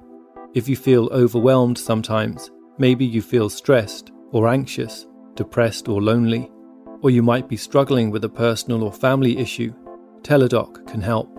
If 0.53 0.67
you 0.67 0.75
feel 0.75 1.09
overwhelmed 1.11 1.77
sometimes, 1.77 2.51
maybe 2.77 3.05
you 3.05 3.21
feel 3.21 3.49
stressed 3.49 4.11
or 4.31 4.47
anxious, 4.47 5.05
depressed 5.35 5.87
or 5.87 6.01
lonely, 6.01 6.51
or 7.01 7.09
you 7.09 7.21
might 7.21 7.47
be 7.47 7.57
struggling 7.57 8.09
with 8.09 8.23
a 8.23 8.29
personal 8.29 8.83
or 8.83 8.91
family 8.91 9.37
issue, 9.37 9.73
Teladoc 10.21 10.87
can 10.87 11.01
help. 11.01 11.29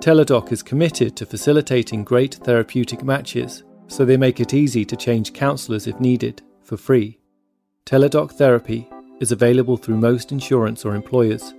Teladoc 0.00 0.52
is 0.52 0.62
committed 0.62 1.16
to 1.16 1.26
facilitating 1.26 2.04
great 2.04 2.34
therapeutic 2.34 3.02
matches, 3.02 3.64
so 3.86 4.04
they 4.04 4.16
make 4.16 4.40
it 4.40 4.54
easy 4.54 4.84
to 4.84 4.96
change 4.96 5.32
counsellors 5.32 5.86
if 5.86 5.98
needed, 6.00 6.42
for 6.62 6.76
free. 6.76 7.18
Teladoc 7.86 8.32
Therapy 8.32 8.88
is 9.24 9.32
available 9.32 9.78
through 9.78 9.96
most 9.96 10.32
insurance 10.32 10.84
or 10.84 10.94
employers. 10.94 11.54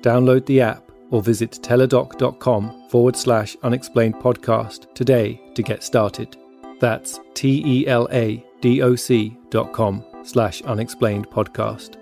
Download 0.00 0.44
the 0.46 0.62
app 0.62 0.82
or 1.10 1.20
visit 1.22 1.50
teladoc.com 1.50 2.88
forward 2.88 3.16
slash 3.16 3.54
unexplained 3.62 4.14
podcast 4.14 4.92
today 4.94 5.38
to 5.54 5.62
get 5.62 5.82
started. 5.82 6.36
That's 6.80 7.20
T 7.34 7.62
E 7.74 7.86
L 7.86 8.08
A 8.12 8.44
D 8.62 8.80
O 8.80 8.96
C 8.96 9.36
dot 9.50 9.74
com 9.74 10.04
slash 10.24 10.62
unexplained 10.62 11.28
podcast. 11.28 11.96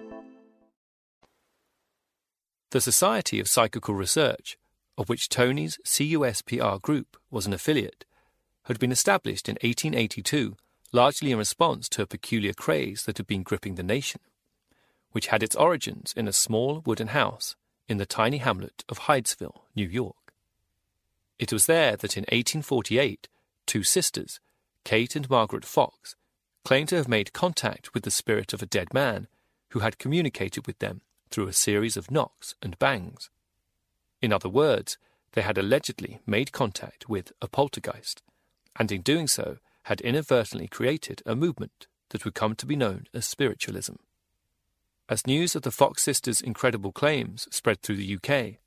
The 2.70 2.80
Society 2.80 3.40
of 3.40 3.48
Psychical 3.48 3.94
Research, 3.94 4.56
of 4.96 5.08
which 5.08 5.28
Tony's 5.28 5.78
CUSPR 5.84 6.80
group 6.80 7.16
was 7.30 7.46
an 7.46 7.52
affiliate, 7.52 8.04
had 8.64 8.78
been 8.78 8.92
established 8.92 9.48
in 9.48 9.54
1882 9.54 10.56
largely 10.94 11.32
in 11.32 11.38
response 11.38 11.88
to 11.88 12.02
a 12.02 12.06
peculiar 12.06 12.52
craze 12.52 13.02
that 13.02 13.18
had 13.18 13.26
been 13.26 13.42
gripping 13.42 13.74
the 13.74 13.82
nation 13.82 14.20
which 15.14 15.28
had 15.28 15.44
its 15.44 15.54
origins 15.54 16.12
in 16.16 16.26
a 16.26 16.32
small 16.32 16.82
wooden 16.84 17.06
house 17.08 17.54
in 17.86 17.98
the 17.98 18.04
tiny 18.04 18.38
hamlet 18.38 18.82
of 18.88 19.02
Hydesville, 19.02 19.62
New 19.76 19.86
York. 19.86 20.34
It 21.38 21.52
was 21.52 21.66
there 21.66 21.94
that 21.96 22.16
in 22.16 22.22
1848 22.22 23.28
two 23.64 23.84
sisters, 23.84 24.40
Kate 24.84 25.14
and 25.14 25.30
Margaret 25.30 25.64
Fox, 25.64 26.16
claimed 26.64 26.88
to 26.88 26.96
have 26.96 27.06
made 27.06 27.32
contact 27.32 27.94
with 27.94 28.02
the 28.02 28.10
spirit 28.10 28.52
of 28.52 28.60
a 28.60 28.66
dead 28.66 28.92
man 28.92 29.28
who 29.68 29.78
had 29.78 29.98
communicated 29.98 30.66
with 30.66 30.80
them 30.80 31.00
through 31.30 31.46
a 31.46 31.52
series 31.52 31.96
of 31.96 32.10
knocks 32.10 32.56
and 32.60 32.76
bangs. 32.80 33.30
In 34.20 34.32
other 34.32 34.48
words, 34.48 34.98
they 35.32 35.42
had 35.42 35.58
allegedly 35.58 36.18
made 36.26 36.50
contact 36.50 37.08
with 37.08 37.30
a 37.40 37.46
poltergeist, 37.46 38.20
and 38.76 38.90
in 38.90 39.02
doing 39.02 39.28
so 39.28 39.58
had 39.84 40.00
inadvertently 40.00 40.66
created 40.66 41.22
a 41.24 41.36
movement 41.36 41.86
that 42.08 42.24
would 42.24 42.34
come 42.34 42.56
to 42.56 42.66
be 42.66 42.74
known 42.74 43.06
as 43.14 43.26
spiritualism. 43.26 43.94
As 45.06 45.26
news 45.26 45.54
of 45.54 45.62
the 45.62 45.70
Fox 45.70 46.02
sisters' 46.02 46.40
incredible 46.40 46.90
claims 46.90 47.46
spread 47.50 47.82
through 47.82 47.96
the 47.96 48.14
UK, 48.14 48.58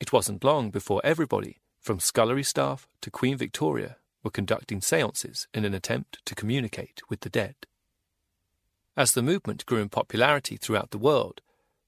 it 0.00 0.12
wasn't 0.12 0.42
long 0.42 0.70
before 0.70 1.02
everybody, 1.04 1.60
from 1.78 2.00
scullery 2.00 2.42
staff 2.42 2.88
to 3.02 3.10
Queen 3.10 3.36
Victoria, 3.36 3.98
were 4.22 4.30
conducting 4.30 4.80
seances 4.80 5.46
in 5.52 5.66
an 5.66 5.74
attempt 5.74 6.24
to 6.24 6.34
communicate 6.34 7.02
with 7.10 7.20
the 7.20 7.28
dead. 7.28 7.54
As 8.96 9.12
the 9.12 9.22
movement 9.22 9.66
grew 9.66 9.82
in 9.82 9.90
popularity 9.90 10.56
throughout 10.56 10.90
the 10.90 10.98
world, 10.98 11.42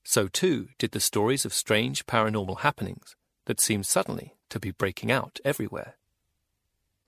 so 0.05 0.29
too 0.29 0.69
did 0.79 0.93
the 0.93 1.01
stories 1.01 1.47
of 1.47 1.55
strange 1.55 2.05
paranormal 2.05 2.61
happenings 2.61 3.17
that 3.47 3.61
seemed 3.61 3.87
suddenly 3.87 4.37
to 4.51 4.61
be 4.61 4.73
breaking 4.73 5.11
out 5.11 5.41
everywhere. 5.43 5.97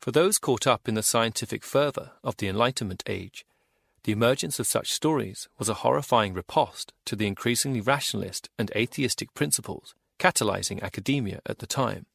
For 0.00 0.10
those 0.10 0.38
caught 0.38 0.66
up 0.66 0.88
in 0.88 0.94
the 0.94 1.02
scientific 1.02 1.64
fervour 1.64 2.12
of 2.24 2.38
the 2.38 2.48
Enlightenment 2.48 3.02
age, 3.06 3.44
the 4.08 4.12
emergence 4.12 4.58
of 4.58 4.66
such 4.66 4.90
stories 4.90 5.50
was 5.58 5.68
a 5.68 5.84
horrifying 5.84 6.32
riposte 6.32 6.94
to 7.04 7.14
the 7.14 7.26
increasingly 7.26 7.82
rationalist 7.82 8.48
and 8.58 8.72
atheistic 8.74 9.34
principles 9.34 9.94
catalyzing 10.18 10.80
academia 10.80 11.42
at 11.44 11.58
the 11.58 11.66
time. 11.66 12.06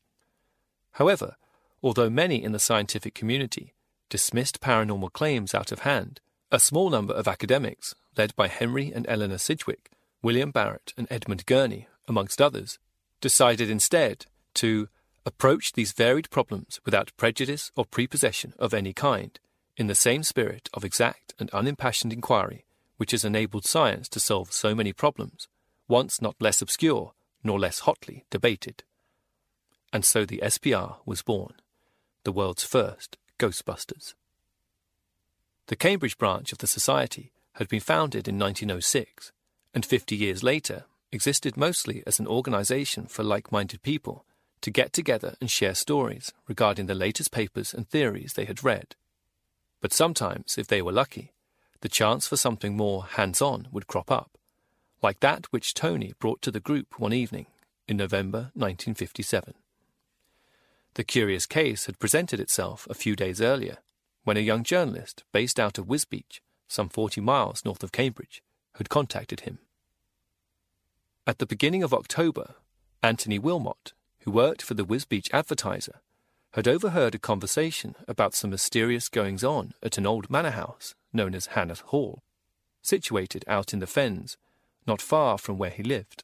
However, 0.93 1.35
although 1.83 2.09
many 2.09 2.43
in 2.43 2.51
the 2.51 2.57
scientific 2.57 3.13
community 3.13 3.75
dismissed 4.09 4.59
paranormal 4.59 5.13
claims 5.13 5.53
out 5.53 5.71
of 5.71 5.81
hand, 5.81 6.19
a 6.51 6.59
small 6.59 6.89
number 6.89 7.13
of 7.13 7.27
academics, 7.27 7.93
led 8.17 8.35
by 8.35 8.47
Henry 8.47 8.91
and 8.91 9.05
Eleanor 9.07 9.37
Sidgwick, 9.37 9.91
William 10.23 10.49
Barrett, 10.49 10.93
and 10.97 11.05
Edmund 11.11 11.45
Gurney, 11.45 11.87
amongst 12.07 12.41
others, 12.41 12.79
decided 13.21 13.69
instead 13.69 14.25
to 14.55 14.89
approach 15.27 15.73
these 15.73 15.91
varied 15.91 16.31
problems 16.31 16.79
without 16.85 17.15
prejudice 17.17 17.71
or 17.75 17.85
prepossession 17.85 18.55
of 18.57 18.73
any 18.73 18.93
kind, 18.93 19.39
in 19.77 19.87
the 19.87 19.95
same 19.95 20.23
spirit 20.23 20.69
of 20.73 20.83
exact 20.83 21.33
and 21.39 21.49
unimpassioned 21.51 22.13
inquiry 22.13 22.65
which 22.97 23.11
has 23.11 23.25
enabled 23.25 23.65
science 23.65 24.07
to 24.09 24.19
solve 24.19 24.53
so 24.53 24.73
many 24.73 24.93
problems, 24.93 25.47
once 25.87 26.21
not 26.21 26.35
less 26.39 26.61
obscure 26.61 27.13
nor 27.43 27.59
less 27.59 27.79
hotly 27.79 28.23
debated. 28.29 28.83
And 29.91 30.05
so 30.05 30.25
the 30.25 30.41
SPR 30.43 30.97
was 31.05 31.21
born, 31.21 31.55
the 32.23 32.31
world's 32.31 32.63
first 32.63 33.17
Ghostbusters. 33.37 34.13
The 35.67 35.75
Cambridge 35.75 36.17
branch 36.17 36.51
of 36.51 36.59
the 36.59 36.67
Society 36.67 37.31
had 37.53 37.67
been 37.67 37.79
founded 37.79 38.27
in 38.27 38.39
1906, 38.39 39.31
and 39.73 39.85
50 39.85 40.15
years 40.15 40.43
later 40.43 40.85
existed 41.11 41.57
mostly 41.57 42.03
as 42.07 42.19
an 42.19 42.27
organization 42.27 43.05
for 43.05 43.23
like 43.23 43.51
minded 43.51 43.81
people 43.83 44.25
to 44.61 44.71
get 44.71 44.93
together 44.93 45.35
and 45.41 45.51
share 45.51 45.75
stories 45.75 46.31
regarding 46.47 46.85
the 46.85 46.95
latest 46.95 47.31
papers 47.31 47.73
and 47.73 47.87
theories 47.89 48.33
they 48.33 48.45
had 48.45 48.63
read. 48.63 48.95
But 49.83 49.91
sometimes, 49.91 50.57
if 50.57 50.67
they 50.67 50.81
were 50.81 50.93
lucky, 50.93 51.33
the 51.81 51.89
chance 51.89 52.25
for 52.25 52.37
something 52.37 52.77
more 52.77 53.03
hands 53.03 53.41
on 53.41 53.67
would 53.69 53.85
crop 53.85 54.09
up, 54.09 54.37
like 55.01 55.19
that 55.19 55.47
which 55.51 55.73
Tony 55.73 56.13
brought 56.19 56.41
to 56.43 56.51
the 56.51 56.61
group 56.61 56.97
one 57.01 57.11
evening 57.11 57.47
in 57.85 57.97
November 57.97 58.51
1957. 58.53 59.55
The 60.93 61.03
curious 61.03 61.45
case 61.45 61.87
had 61.87 61.99
presented 61.99 62.39
itself 62.39 62.87
a 62.89 62.93
few 62.93 63.17
days 63.17 63.41
earlier 63.41 63.79
when 64.23 64.37
a 64.37 64.39
young 64.39 64.63
journalist 64.63 65.25
based 65.33 65.59
out 65.59 65.77
of 65.77 65.87
Wisbech, 65.87 66.39
some 66.69 66.87
40 66.87 67.19
miles 67.19 67.65
north 67.65 67.83
of 67.83 67.91
Cambridge, 67.91 68.41
had 68.75 68.87
contacted 68.87 69.41
him. 69.41 69.59
At 71.27 71.39
the 71.39 71.45
beginning 71.45 71.83
of 71.83 71.93
October, 71.93 72.55
Anthony 73.03 73.37
Wilmot, 73.37 73.91
who 74.19 74.31
worked 74.31 74.61
for 74.61 74.75
the 74.75 74.85
Wisbech 74.85 75.29
Advertiser, 75.33 75.99
had 76.53 76.67
overheard 76.67 77.15
a 77.15 77.19
conversation 77.19 77.95
about 78.07 78.35
some 78.35 78.51
mysterious 78.51 79.09
goings 79.09 79.43
on 79.43 79.73
at 79.81 79.97
an 79.97 80.05
old 80.05 80.29
manor 80.29 80.51
house 80.51 80.93
known 81.11 81.33
as 81.33 81.47
Hannath 81.47 81.81
Hall, 81.81 82.21
situated 82.81 83.43
out 83.47 83.73
in 83.73 83.79
the 83.79 83.87
fens, 83.87 84.37
not 84.85 85.01
far 85.01 85.37
from 85.37 85.57
where 85.57 85.71
he 85.71 85.83
lived. 85.83 86.23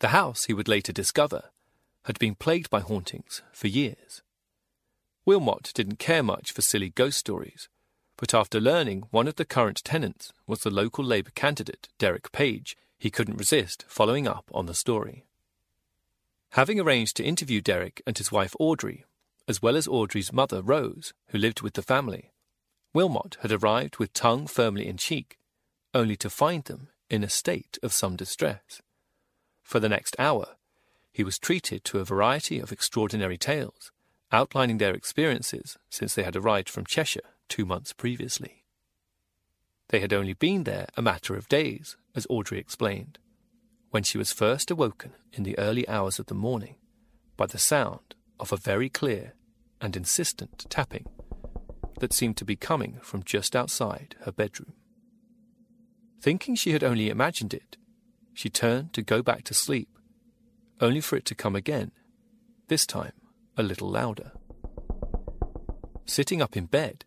The 0.00 0.08
house, 0.08 0.44
he 0.44 0.54
would 0.54 0.68
later 0.68 0.92
discover, 0.92 1.50
had 2.04 2.18
been 2.18 2.36
plagued 2.36 2.70
by 2.70 2.80
hauntings 2.80 3.42
for 3.52 3.66
years. 3.66 4.22
Wilmot 5.24 5.72
didn't 5.74 5.98
care 5.98 6.22
much 6.22 6.52
for 6.52 6.62
silly 6.62 6.90
ghost 6.90 7.18
stories, 7.18 7.68
but 8.16 8.34
after 8.34 8.60
learning 8.60 9.04
one 9.10 9.28
of 9.28 9.36
the 9.36 9.44
current 9.44 9.82
tenants 9.84 10.32
was 10.46 10.60
the 10.60 10.70
local 10.70 11.04
Labour 11.04 11.32
candidate, 11.34 11.88
Derek 11.98 12.30
Page, 12.30 12.76
he 12.98 13.10
couldn't 13.10 13.36
resist 13.36 13.84
following 13.88 14.26
up 14.28 14.50
on 14.54 14.66
the 14.66 14.74
story. 14.74 15.24
Having 16.52 16.80
arranged 16.80 17.16
to 17.16 17.24
interview 17.24 17.60
Derek 17.60 18.00
and 18.06 18.16
his 18.16 18.32
wife 18.32 18.56
Audrey, 18.58 19.04
as 19.48 19.62
well 19.62 19.76
as 19.76 19.88
Audrey's 19.88 20.32
mother 20.32 20.60
Rose, 20.60 21.14
who 21.28 21.38
lived 21.38 21.62
with 21.62 21.72
the 21.72 21.82
family, 21.82 22.30
Wilmot 22.92 23.38
had 23.40 23.50
arrived 23.50 23.96
with 23.96 24.12
tongue 24.12 24.46
firmly 24.46 24.86
in 24.86 24.98
cheek, 24.98 25.38
only 25.94 26.16
to 26.16 26.28
find 26.28 26.64
them 26.64 26.88
in 27.08 27.24
a 27.24 27.28
state 27.28 27.78
of 27.82 27.92
some 27.92 28.14
distress. 28.14 28.82
For 29.62 29.80
the 29.80 29.88
next 29.88 30.14
hour, 30.18 30.56
he 31.10 31.24
was 31.24 31.38
treated 31.38 31.82
to 31.84 31.98
a 31.98 32.04
variety 32.04 32.60
of 32.60 32.70
extraordinary 32.70 33.38
tales, 33.38 33.90
outlining 34.30 34.76
their 34.76 34.94
experiences 34.94 35.78
since 35.88 36.14
they 36.14 36.22
had 36.22 36.36
arrived 36.36 36.68
from 36.68 36.84
Cheshire 36.84 37.30
two 37.48 37.64
months 37.64 37.94
previously. 37.94 38.64
They 39.88 40.00
had 40.00 40.12
only 40.12 40.34
been 40.34 40.64
there 40.64 40.88
a 40.96 41.02
matter 41.02 41.34
of 41.34 41.48
days, 41.48 41.96
as 42.14 42.26
Audrey 42.28 42.58
explained 42.58 43.18
when 43.90 44.02
she 44.02 44.18
was 44.18 44.32
first 44.34 44.70
awoken 44.70 45.12
in 45.32 45.44
the 45.44 45.58
early 45.58 45.88
hours 45.88 46.18
of 46.18 46.26
the 46.26 46.34
morning 46.34 46.76
by 47.38 47.46
the 47.46 47.56
sound 47.56 48.14
of 48.38 48.52
a 48.52 48.56
very 48.58 48.90
clear 48.90 49.32
and 49.80 49.96
insistent 49.96 50.66
tapping 50.68 51.06
that 52.00 52.12
seemed 52.12 52.36
to 52.36 52.44
be 52.44 52.56
coming 52.56 52.98
from 53.02 53.22
just 53.22 53.56
outside 53.56 54.16
her 54.24 54.32
bedroom. 54.32 54.72
Thinking 56.20 56.54
she 56.54 56.72
had 56.72 56.84
only 56.84 57.10
imagined 57.10 57.54
it, 57.54 57.76
she 58.34 58.48
turned 58.48 58.92
to 58.92 59.02
go 59.02 59.22
back 59.22 59.44
to 59.44 59.54
sleep, 59.54 59.88
only 60.80 61.00
for 61.00 61.16
it 61.16 61.24
to 61.26 61.34
come 61.34 61.56
again, 61.56 61.92
this 62.68 62.86
time 62.86 63.12
a 63.56 63.62
little 63.62 63.88
louder. 63.88 64.32
Sitting 66.06 66.40
up 66.40 66.56
in 66.56 66.66
bed, 66.66 67.04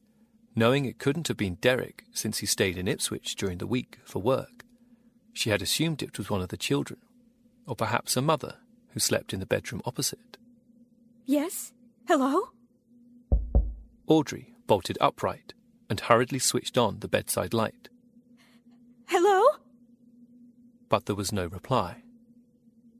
knowing 0.55 0.85
it 0.85 0.99
couldn't 0.99 1.27
have 1.29 1.37
been 1.37 1.55
Derek 1.55 2.03
since 2.11 2.39
he 2.39 2.45
stayed 2.45 2.77
in 2.77 2.87
Ipswich 2.87 3.35
during 3.35 3.57
the 3.57 3.67
week 3.67 3.99
for 4.03 4.21
work, 4.21 4.65
she 5.33 5.49
had 5.49 5.61
assumed 5.61 6.03
it 6.03 6.17
was 6.17 6.29
one 6.29 6.41
of 6.41 6.49
the 6.49 6.57
children, 6.57 6.99
or 7.65 7.75
perhaps 7.75 8.17
a 8.17 8.21
mother 8.21 8.55
who 8.89 8.99
slept 8.99 9.33
in 9.33 9.39
the 9.39 9.45
bedroom 9.45 9.81
opposite. 9.85 10.37
Yes? 11.25 11.71
Hello? 12.07 12.49
Audrey 14.11 14.53
bolted 14.67 14.97
upright 14.99 15.53
and 15.89 15.97
hurriedly 16.01 16.37
switched 16.37 16.77
on 16.77 16.99
the 16.99 17.07
bedside 17.07 17.53
light. 17.53 17.87
Hello? 19.07 19.41
But 20.89 21.05
there 21.05 21.15
was 21.15 21.31
no 21.31 21.45
reply. 21.45 22.03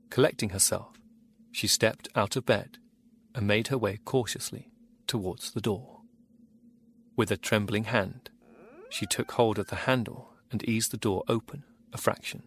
Collecting 0.08 0.48
herself, 0.48 0.98
she 1.50 1.66
stepped 1.66 2.08
out 2.16 2.34
of 2.34 2.46
bed 2.46 2.78
and 3.34 3.46
made 3.46 3.68
her 3.68 3.76
way 3.76 3.98
cautiously 4.06 4.70
towards 5.06 5.50
the 5.50 5.60
door. 5.60 6.00
With 7.14 7.30
a 7.30 7.36
trembling 7.36 7.84
hand, 7.84 8.30
she 8.88 9.04
took 9.04 9.32
hold 9.32 9.58
of 9.58 9.66
the 9.66 9.84
handle 9.84 10.32
and 10.50 10.66
eased 10.66 10.92
the 10.92 10.96
door 10.96 11.24
open 11.28 11.64
a 11.92 11.98
fraction, 11.98 12.44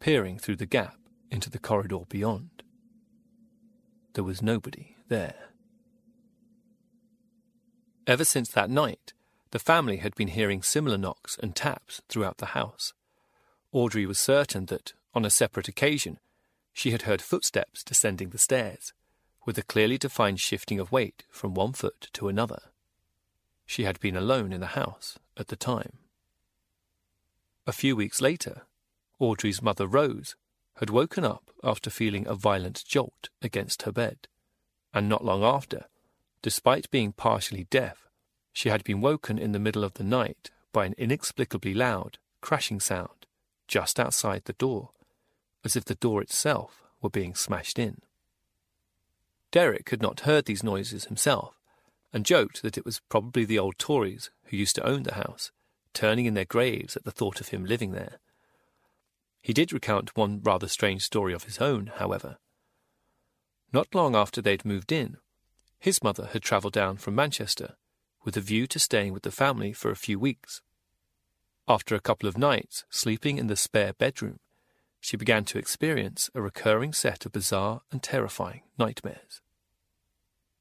peering 0.00 0.40
through 0.40 0.56
the 0.56 0.66
gap 0.66 0.98
into 1.30 1.48
the 1.48 1.60
corridor 1.60 2.00
beyond. 2.08 2.64
There 4.14 4.24
was 4.24 4.42
nobody 4.42 4.96
there. 5.06 5.51
Ever 8.06 8.24
since 8.24 8.48
that 8.50 8.70
night, 8.70 9.12
the 9.52 9.58
family 9.58 9.98
had 9.98 10.14
been 10.14 10.28
hearing 10.28 10.62
similar 10.62 10.98
knocks 10.98 11.38
and 11.40 11.54
taps 11.54 12.02
throughout 12.08 12.38
the 12.38 12.46
house. 12.46 12.94
Audrey 13.70 14.06
was 14.06 14.18
certain 14.18 14.66
that, 14.66 14.92
on 15.14 15.24
a 15.24 15.30
separate 15.30 15.68
occasion, 15.68 16.18
she 16.72 16.90
had 16.90 17.02
heard 17.02 17.22
footsteps 17.22 17.84
descending 17.84 18.30
the 18.30 18.38
stairs, 18.38 18.92
with 19.44 19.56
a 19.58 19.62
clearly 19.62 19.98
defined 19.98 20.40
shifting 20.40 20.80
of 20.80 20.90
weight 20.90 21.24
from 21.30 21.54
one 21.54 21.72
foot 21.72 22.08
to 22.12 22.28
another. 22.28 22.60
She 23.66 23.84
had 23.84 24.00
been 24.00 24.16
alone 24.16 24.52
in 24.52 24.60
the 24.60 24.68
house 24.68 25.18
at 25.36 25.48
the 25.48 25.56
time. 25.56 25.98
A 27.66 27.72
few 27.72 27.94
weeks 27.94 28.20
later, 28.20 28.62
Audrey's 29.20 29.62
mother, 29.62 29.86
Rose, 29.86 30.34
had 30.76 30.90
woken 30.90 31.24
up 31.24 31.50
after 31.62 31.90
feeling 31.90 32.26
a 32.26 32.34
violent 32.34 32.82
jolt 32.84 33.28
against 33.40 33.82
her 33.82 33.92
bed, 33.92 34.26
and 34.92 35.08
not 35.08 35.24
long 35.24 35.44
after, 35.44 35.86
despite 36.42 36.90
being 36.90 37.12
partially 37.12 37.64
deaf, 37.70 38.08
she 38.52 38.68
had 38.68 38.84
been 38.84 39.00
woken 39.00 39.38
in 39.38 39.52
the 39.52 39.58
middle 39.58 39.84
of 39.84 39.94
the 39.94 40.04
night 40.04 40.50
by 40.72 40.84
an 40.84 40.94
inexplicably 40.98 41.72
loud, 41.72 42.18
crashing 42.40 42.80
sound 42.80 43.22
just 43.72 43.98
outside 43.98 44.42
the 44.44 44.52
door, 44.52 44.90
as 45.64 45.76
if 45.76 45.84
the 45.86 45.94
door 45.94 46.20
itself 46.20 46.82
were 47.00 47.08
being 47.08 47.34
smashed 47.34 47.78
in. 47.78 48.02
Derek 49.50 49.88
had 49.88 50.02
not 50.02 50.20
heard 50.20 50.44
these 50.44 50.62
noises 50.62 51.06
himself, 51.06 51.54
and 52.12 52.26
joked 52.26 52.60
that 52.60 52.76
it 52.76 52.84
was 52.84 53.00
probably 53.08 53.46
the 53.46 53.58
old 53.58 53.78
Tories 53.78 54.30
who 54.44 54.58
used 54.58 54.74
to 54.74 54.86
own 54.86 55.04
the 55.04 55.14
house, 55.14 55.52
turning 55.94 56.26
in 56.26 56.34
their 56.34 56.44
graves 56.44 56.96
at 56.96 57.04
the 57.04 57.10
thought 57.10 57.40
of 57.40 57.48
him 57.48 57.64
living 57.64 57.92
there. 57.92 58.18
He 59.40 59.54
did 59.54 59.72
recount 59.72 60.16
one 60.18 60.42
rather 60.42 60.68
strange 60.68 61.02
story 61.02 61.32
of 61.32 61.44
his 61.44 61.56
own, 61.56 61.92
however. 61.96 62.36
Not 63.72 63.94
long 63.94 64.14
after 64.14 64.42
they'd 64.42 64.66
moved 64.66 64.92
in, 64.92 65.16
his 65.82 66.00
mother 66.00 66.28
had 66.32 66.42
travelled 66.42 66.72
down 66.72 66.96
from 66.96 67.16
Manchester 67.16 67.74
with 68.24 68.36
a 68.36 68.40
view 68.40 68.68
to 68.68 68.78
staying 68.78 69.12
with 69.12 69.24
the 69.24 69.32
family 69.32 69.72
for 69.72 69.90
a 69.90 69.96
few 69.96 70.16
weeks. 70.16 70.62
After 71.66 71.96
a 71.96 72.00
couple 72.00 72.28
of 72.28 72.38
nights 72.38 72.84
sleeping 72.88 73.36
in 73.36 73.48
the 73.48 73.56
spare 73.56 73.92
bedroom, 73.92 74.38
she 75.00 75.16
began 75.16 75.44
to 75.46 75.58
experience 75.58 76.30
a 76.36 76.40
recurring 76.40 76.92
set 76.92 77.26
of 77.26 77.32
bizarre 77.32 77.80
and 77.90 78.00
terrifying 78.00 78.62
nightmares. 78.78 79.40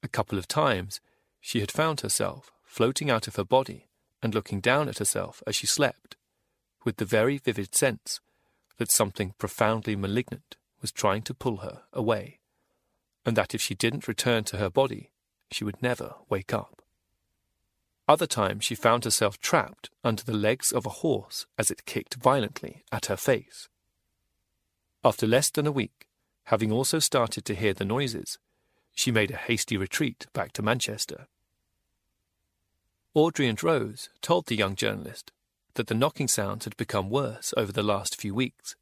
A 0.01 0.07
couple 0.07 0.39
of 0.39 0.47
times 0.47 0.99
she 1.39 1.59
had 1.59 1.71
found 1.71 2.01
herself 2.01 2.51
floating 2.63 3.11
out 3.11 3.27
of 3.27 3.35
her 3.35 3.43
body 3.43 3.85
and 4.23 4.33
looking 4.33 4.59
down 4.59 4.89
at 4.89 4.97
herself 4.97 5.43
as 5.45 5.55
she 5.55 5.67
slept, 5.67 6.15
with 6.83 6.97
the 6.97 7.05
very 7.05 7.37
vivid 7.37 7.75
sense 7.75 8.21
that 8.77 8.89
something 8.89 9.35
profoundly 9.37 9.95
malignant 9.95 10.55
was 10.81 10.91
trying 10.91 11.21
to 11.21 11.35
pull 11.35 11.57
her 11.57 11.83
away, 11.93 12.39
and 13.23 13.37
that 13.37 13.53
if 13.53 13.61
she 13.61 13.75
didn't 13.75 14.07
return 14.07 14.43
to 14.43 14.57
her 14.57 14.69
body, 14.69 15.10
she 15.51 15.63
would 15.63 15.81
never 15.81 16.15
wake 16.29 16.53
up. 16.53 16.81
Other 18.07 18.27
times 18.27 18.65
she 18.65 18.75
found 18.75 19.03
herself 19.03 19.39
trapped 19.39 19.89
under 20.03 20.23
the 20.23 20.33
legs 20.33 20.71
of 20.71 20.85
a 20.85 20.89
horse 20.89 21.45
as 21.57 21.71
it 21.71 21.85
kicked 21.85 22.15
violently 22.15 22.83
at 22.91 23.05
her 23.05 23.17
face. 23.17 23.69
After 25.03 25.25
less 25.25 25.49
than 25.49 25.67
a 25.67 25.71
week, 25.71 26.07
having 26.45 26.71
also 26.71 26.99
started 26.99 27.45
to 27.45 27.55
hear 27.55 27.73
the 27.73 27.85
noises, 27.85 28.37
she 28.93 29.11
made 29.11 29.31
a 29.31 29.37
hasty 29.37 29.77
retreat 29.77 30.27
back 30.33 30.51
to 30.53 30.61
Manchester. 30.61 31.27
Audrey 33.13 33.47
and 33.47 33.61
Rose 33.61 34.09
told 34.21 34.45
the 34.45 34.55
young 34.55 34.75
journalist 34.75 35.31
that 35.75 35.87
the 35.87 35.95
knocking 35.95 36.27
sounds 36.27 36.65
had 36.65 36.77
become 36.77 37.09
worse 37.09 37.53
over 37.55 37.71
the 37.71 37.83
last 37.83 38.19
few 38.19 38.35
weeks, 38.35 38.75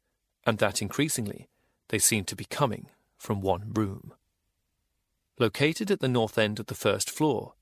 and 0.44 0.58
that 0.58 0.82
increasingly 0.82 1.48
they 1.88 1.98
seemed 1.98 2.26
to 2.28 2.36
be 2.36 2.44
coming 2.44 2.86
from 3.16 3.40
one 3.40 3.72
room. 3.72 4.12
Located 5.40 5.90
at 5.90 6.00
the 6.00 6.08
north 6.08 6.36
end 6.36 6.60
of 6.60 6.66
the 6.66 6.74
first 6.74 7.10
floor, 7.10 7.54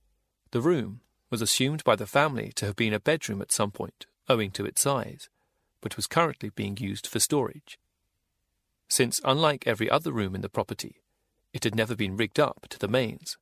the 0.51 0.61
room 0.61 1.01
was 1.31 1.41
assumed 1.41 1.85
by 1.85 1.95
the 1.95 2.09
family 2.09 2.51
to 2.57 2.67
have 2.67 2.75
been 2.75 2.93
a 2.93 2.99
bedroom 2.99 3.41
at 3.41 3.53
some 3.53 3.71
point, 3.71 4.07
owing 4.29 4.51
to 4.51 4.67
its 4.67 4.81
size, 4.81 5.29
but 5.81 5.95
was 5.95 6.09
currently 6.09 6.51
being 6.51 6.77
used 6.77 7.07
for 7.07 7.21
storage. 7.21 7.79
Since, 8.89 9.21
unlike 9.25 9.65
every 9.65 9.89
other 9.89 10.11
room 10.11 10.35
in 10.35 10.41
the 10.41 10.49
property, 10.49 11.03
it 11.53 11.63
had 11.63 11.77
never 11.77 11.95
been 11.95 12.17
rigged 12.17 12.41
up 12.41 12.67
to 12.71 12.81
the 12.81 12.89
mains, 12.89 13.39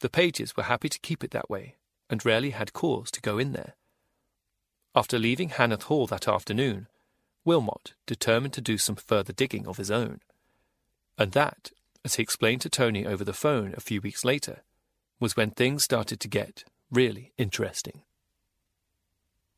the 0.00 0.08
pages 0.08 0.56
were 0.56 0.62
happy 0.62 0.88
to 0.88 0.98
keep 1.00 1.22
it 1.22 1.32
that 1.32 1.50
way 1.50 1.76
and 2.08 2.24
rarely 2.24 2.50
had 2.50 2.72
cause 2.72 3.10
to 3.10 3.20
go 3.20 3.36
in 3.36 3.52
there. 3.52 3.74
After 4.94 5.18
leaving 5.18 5.50
Hannath 5.50 5.84
Hall 5.84 6.06
that 6.06 6.26
afternoon, 6.26 6.88
Wilmot 7.44 7.92
determined 8.06 8.54
to 8.54 8.62
do 8.62 8.78
some 8.78 8.96
further 8.96 9.34
digging 9.34 9.66
of 9.66 9.76
his 9.76 9.90
own. 9.90 10.20
And 11.18 11.32
that, 11.32 11.72
as 12.06 12.14
he 12.14 12.22
explained 12.22 12.60
to 12.60 12.70
Tony 12.70 13.04
over 13.04 13.24
the 13.24 13.32
phone 13.32 13.74
a 13.76 13.80
few 13.80 14.00
weeks 14.00 14.24
later, 14.24 14.62
was 15.18 15.36
when 15.36 15.50
things 15.50 15.82
started 15.82 16.20
to 16.20 16.28
get 16.28 16.62
really 16.88 17.32
interesting. 17.36 18.02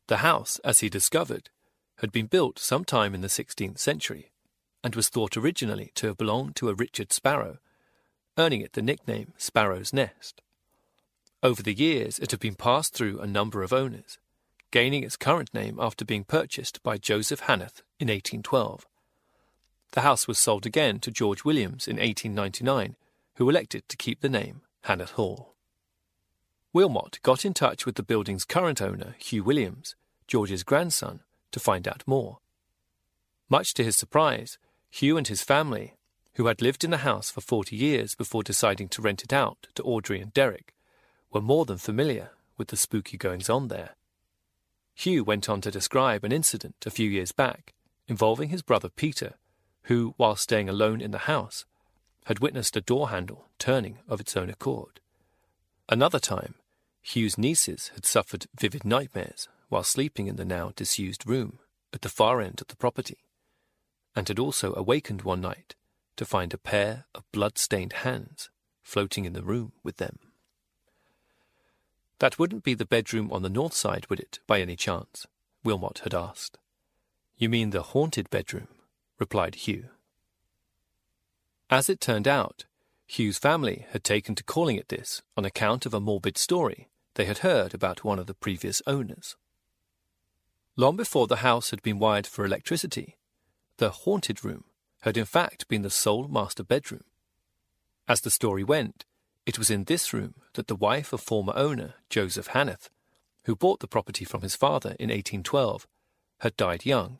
The 0.07 0.17
house, 0.17 0.59
as 0.63 0.79
he 0.79 0.89
discovered, 0.89 1.51
had 1.97 2.11
been 2.11 2.25
built 2.25 2.57
sometime 2.57 3.13
in 3.13 3.21
the 3.21 3.27
16th 3.27 3.77
century 3.77 4.31
and 4.83 4.95
was 4.95 5.09
thought 5.09 5.37
originally 5.37 5.91
to 5.93 6.07
have 6.07 6.17
belonged 6.17 6.55
to 6.55 6.69
a 6.69 6.73
Richard 6.73 7.13
Sparrow, 7.13 7.59
earning 8.35 8.61
it 8.61 8.73
the 8.73 8.81
nickname 8.81 9.33
Sparrow's 9.37 9.93
Nest. 9.93 10.41
Over 11.43 11.61
the 11.61 11.75
years, 11.75 12.17
it 12.17 12.31
had 12.31 12.39
been 12.39 12.55
passed 12.55 12.95
through 12.95 13.19
a 13.19 13.27
number 13.27 13.61
of 13.61 13.71
owners, 13.71 14.17
gaining 14.71 15.03
its 15.03 15.17
current 15.17 15.53
name 15.53 15.77
after 15.79 16.03
being 16.03 16.23
purchased 16.23 16.81
by 16.81 16.97
Joseph 16.97 17.41
Hannath 17.41 17.83
in 17.99 18.07
1812. 18.07 18.87
The 19.91 20.01
house 20.01 20.27
was 20.27 20.37
sold 20.37 20.65
again 20.65 20.99
to 20.99 21.11
George 21.11 21.43
Williams 21.43 21.87
in 21.87 21.97
1899, 21.97 22.95
who 23.35 23.49
elected 23.49 23.87
to 23.89 23.97
keep 23.97 24.21
the 24.21 24.29
name 24.29 24.61
Hannath 24.85 25.11
Hall. 25.11 25.55
Wilmot 26.71 27.19
got 27.23 27.45
in 27.45 27.53
touch 27.53 27.85
with 27.85 27.95
the 27.95 28.03
building's 28.03 28.45
current 28.45 28.81
owner, 28.81 29.15
Hugh 29.17 29.43
Williams, 29.43 29.95
George's 30.27 30.63
grandson, 30.63 31.21
to 31.51 31.59
find 31.59 31.87
out 31.87 32.03
more. 32.05 32.37
Much 33.49 33.73
to 33.73 33.83
his 33.83 33.95
surprise, 33.95 34.59
Hugh 34.91 35.17
and 35.17 35.27
his 35.27 35.41
family, 35.41 35.95
who 36.35 36.45
had 36.45 36.61
lived 36.61 36.83
in 36.83 36.91
the 36.91 36.97
house 36.97 37.31
for 37.31 37.41
40 37.41 37.75
years 37.75 38.13
before 38.13 38.43
deciding 38.43 38.89
to 38.89 39.01
rent 39.01 39.23
it 39.23 39.33
out 39.33 39.67
to 39.73 39.83
Audrey 39.83 40.21
and 40.21 40.33
Derek, 40.33 40.75
were 41.31 41.41
more 41.41 41.65
than 41.65 41.77
familiar 41.77 42.31
with 42.57 42.67
the 42.67 42.77
spooky 42.77 43.17
goings 43.17 43.49
on 43.49 43.67
there. 43.67 43.95
Hugh 44.93 45.23
went 45.23 45.49
on 45.49 45.61
to 45.61 45.71
describe 45.71 46.23
an 46.23 46.31
incident 46.31 46.75
a 46.85 46.91
few 46.91 47.09
years 47.09 47.31
back 47.31 47.73
involving 48.07 48.49
his 48.49 48.61
brother 48.61 48.89
Peter, 48.89 49.35
who, 49.89 50.13
while 50.17 50.35
staying 50.35 50.69
alone 50.69 51.01
in 51.01 51.09
the 51.09 51.25
house, 51.33 51.65
had 52.25 52.37
witnessed 52.37 52.77
a 52.77 52.81
door 52.81 53.09
handle 53.09 53.47
turning 53.57 53.97
of 54.07 54.19
its 54.19 54.37
own 54.37 54.47
accord. 54.47 54.99
Another 55.89 56.19
time, 56.19 56.53
Hugh's 57.01 57.39
nieces 57.39 57.89
had 57.95 58.05
suffered 58.05 58.45
vivid 58.55 58.85
nightmares 58.85 59.47
while 59.67 59.83
sleeping 59.83 60.27
in 60.27 60.35
the 60.35 60.45
now 60.45 60.71
disused 60.75 61.25
room 61.27 61.57
at 61.91 62.03
the 62.03 62.09
far 62.09 62.39
end 62.39 62.61
of 62.61 62.67
the 62.67 62.75
property, 62.75 63.17
and 64.15 64.27
had 64.27 64.37
also 64.37 64.75
awakened 64.75 65.23
one 65.23 65.41
night 65.41 65.73
to 66.17 66.25
find 66.25 66.53
a 66.53 66.59
pair 66.59 67.05
of 67.15 67.31
blood-stained 67.31 67.93
hands 67.93 68.51
floating 68.83 69.25
in 69.25 69.33
the 69.33 69.41
room 69.41 69.71
with 69.83 69.97
them. 69.97 70.19
That 72.19 72.37
wouldn't 72.37 72.63
be 72.63 72.75
the 72.75 72.85
bedroom 72.85 73.31
on 73.31 73.41
the 73.41 73.49
north 73.49 73.73
side, 73.73 74.05
would 74.07 74.19
it, 74.19 74.37
by 74.45 74.61
any 74.61 74.75
chance? 74.75 75.25
Wilmot 75.63 76.01
had 76.03 76.13
asked. 76.13 76.59
You 77.37 77.49
mean 77.49 77.71
the 77.71 77.81
haunted 77.81 78.29
bedroom, 78.29 78.67
replied 79.19 79.55
Hugh. 79.55 79.89
As 81.69 81.89
it 81.89 82.01
turned 82.01 82.27
out, 82.27 82.65
Hugh's 83.05 83.37
family 83.37 83.85
had 83.91 84.03
taken 84.03 84.35
to 84.35 84.43
calling 84.43 84.75
it 84.75 84.89
this 84.89 85.21
on 85.35 85.45
account 85.45 85.85
of 85.85 85.93
a 85.93 85.99
morbid 85.99 86.37
story 86.37 86.89
they 87.15 87.25
had 87.25 87.39
heard 87.39 87.73
about 87.73 88.03
one 88.03 88.19
of 88.19 88.27
the 88.27 88.33
previous 88.33 88.81
owners. 88.87 89.35
Long 90.75 90.95
before 90.95 91.27
the 91.27 91.37
house 91.37 91.71
had 91.71 91.81
been 91.81 91.99
wired 91.99 92.25
for 92.25 92.45
electricity, 92.45 93.17
the 93.77 93.89
haunted 93.89 94.45
room 94.45 94.63
had 95.01 95.17
in 95.17 95.25
fact 95.25 95.67
been 95.67 95.81
the 95.81 95.89
sole 95.89 96.27
master 96.27 96.63
bedroom. 96.63 97.03
As 98.07 98.21
the 98.21 98.31
story 98.31 98.63
went, 98.63 99.05
it 99.45 99.57
was 99.57 99.69
in 99.69 99.85
this 99.85 100.13
room 100.13 100.35
that 100.53 100.67
the 100.67 100.75
wife 100.75 101.11
of 101.11 101.21
former 101.21 101.53
owner 101.55 101.95
Joseph 102.09 102.49
Hannath, 102.49 102.89
who 103.45 103.55
bought 103.55 103.79
the 103.79 103.87
property 103.87 104.25
from 104.25 104.41
his 104.41 104.55
father 104.55 104.91
in 104.99 105.09
1812, 105.09 105.87
had 106.39 106.55
died 106.55 106.85
young. 106.85 107.19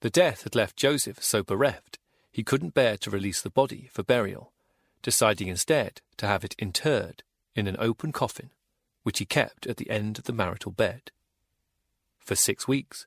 The 0.00 0.10
death 0.10 0.44
had 0.44 0.54
left 0.54 0.76
Joseph 0.76 1.22
so 1.22 1.42
bereft 1.42 1.98
he 2.32 2.42
couldn't 2.42 2.74
bear 2.74 2.96
to 2.98 3.10
release 3.10 3.42
the 3.42 3.50
body 3.50 3.90
for 3.92 4.02
burial, 4.02 4.52
deciding 5.02 5.48
instead 5.48 6.00
to 6.16 6.26
have 6.26 6.44
it 6.44 6.54
interred 6.58 7.22
in 7.54 7.66
an 7.66 7.76
open 7.78 8.12
coffin, 8.12 8.50
which 9.02 9.18
he 9.18 9.24
kept 9.24 9.66
at 9.66 9.76
the 9.76 9.90
end 9.90 10.18
of 10.18 10.24
the 10.24 10.32
marital 10.32 10.72
bed. 10.72 11.10
For 12.18 12.34
six 12.34 12.66
weeks, 12.66 13.06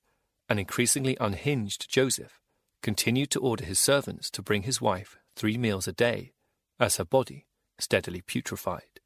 an 0.49 0.59
increasingly 0.59 1.17
unhinged 1.19 1.89
Joseph 1.89 2.39
continued 2.81 3.31
to 3.31 3.39
order 3.39 3.63
his 3.63 3.79
servants 3.79 4.29
to 4.31 4.41
bring 4.41 4.63
his 4.63 4.81
wife 4.81 5.17
three 5.35 5.57
meals 5.57 5.87
a 5.87 5.93
day, 5.93 6.33
as 6.79 6.97
her 6.97 7.05
body 7.05 7.45
steadily 7.79 8.21
putrefied. 8.21 8.99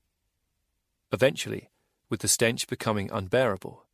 Eventually, 1.11 1.69
with 2.09 2.21
the 2.21 2.27
stench 2.27 2.67
becoming 2.67 3.09
unbearable, 3.11 3.85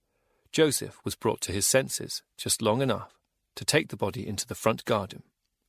Joseph 0.51 0.99
was 1.03 1.15
brought 1.15 1.41
to 1.41 1.51
his 1.51 1.67
senses 1.67 2.23
just 2.38 2.62
long 2.62 2.82
enough 2.82 3.19
to 3.55 3.65
take 3.65 3.89
the 3.89 3.97
body 3.97 4.27
into 4.27 4.47
the 4.47 4.55
front 4.55 4.85
garden, 4.85 5.23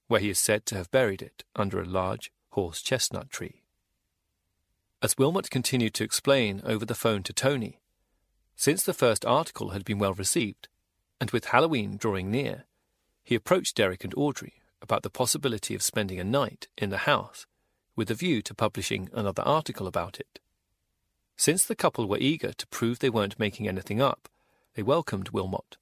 where 0.06 0.20
he 0.20 0.30
is 0.30 0.38
said 0.38 0.66
to 0.66 0.76
have 0.76 0.90
buried 0.90 1.22
it 1.22 1.44
under 1.56 1.80
a 1.80 1.86
large 1.86 2.30
horse 2.50 2.82
chestnut 2.82 3.30
tree. 3.30 3.62
As 5.02 5.18
Wilmot 5.18 5.50
continued 5.50 5.94
to 5.94 6.04
explain 6.04 6.62
over 6.64 6.84
the 6.86 6.94
phone 6.94 7.22
to 7.24 7.32
Tony, 7.32 7.80
since 8.56 8.82
the 8.82 8.94
first 8.94 9.24
article 9.24 9.70
had 9.70 9.84
been 9.84 9.98
well 9.98 10.14
received, 10.14 10.68
and 11.20 11.30
with 11.30 11.46
Halloween 11.46 11.96
drawing 11.96 12.30
near, 12.30 12.64
he 13.22 13.34
approached 13.34 13.76
Derek 13.76 14.04
and 14.04 14.14
Audrey 14.16 14.62
about 14.80 15.02
the 15.02 15.10
possibility 15.10 15.74
of 15.74 15.82
spending 15.82 16.20
a 16.20 16.24
night 16.24 16.68
in 16.76 16.90
the 16.90 16.98
house 16.98 17.46
with 17.96 18.10
a 18.10 18.14
view 18.14 18.42
to 18.42 18.54
publishing 18.54 19.08
another 19.12 19.42
article 19.42 19.86
about 19.86 20.20
it. 20.20 20.40
Since 21.36 21.64
the 21.64 21.76
couple 21.76 22.06
were 22.06 22.18
eager 22.18 22.52
to 22.52 22.66
prove 22.68 22.98
they 22.98 23.10
weren't 23.10 23.38
making 23.38 23.66
anything 23.66 24.00
up, 24.00 24.28
they 24.74 24.82
welcomed 24.82 25.30
Wilmot, 25.30 25.76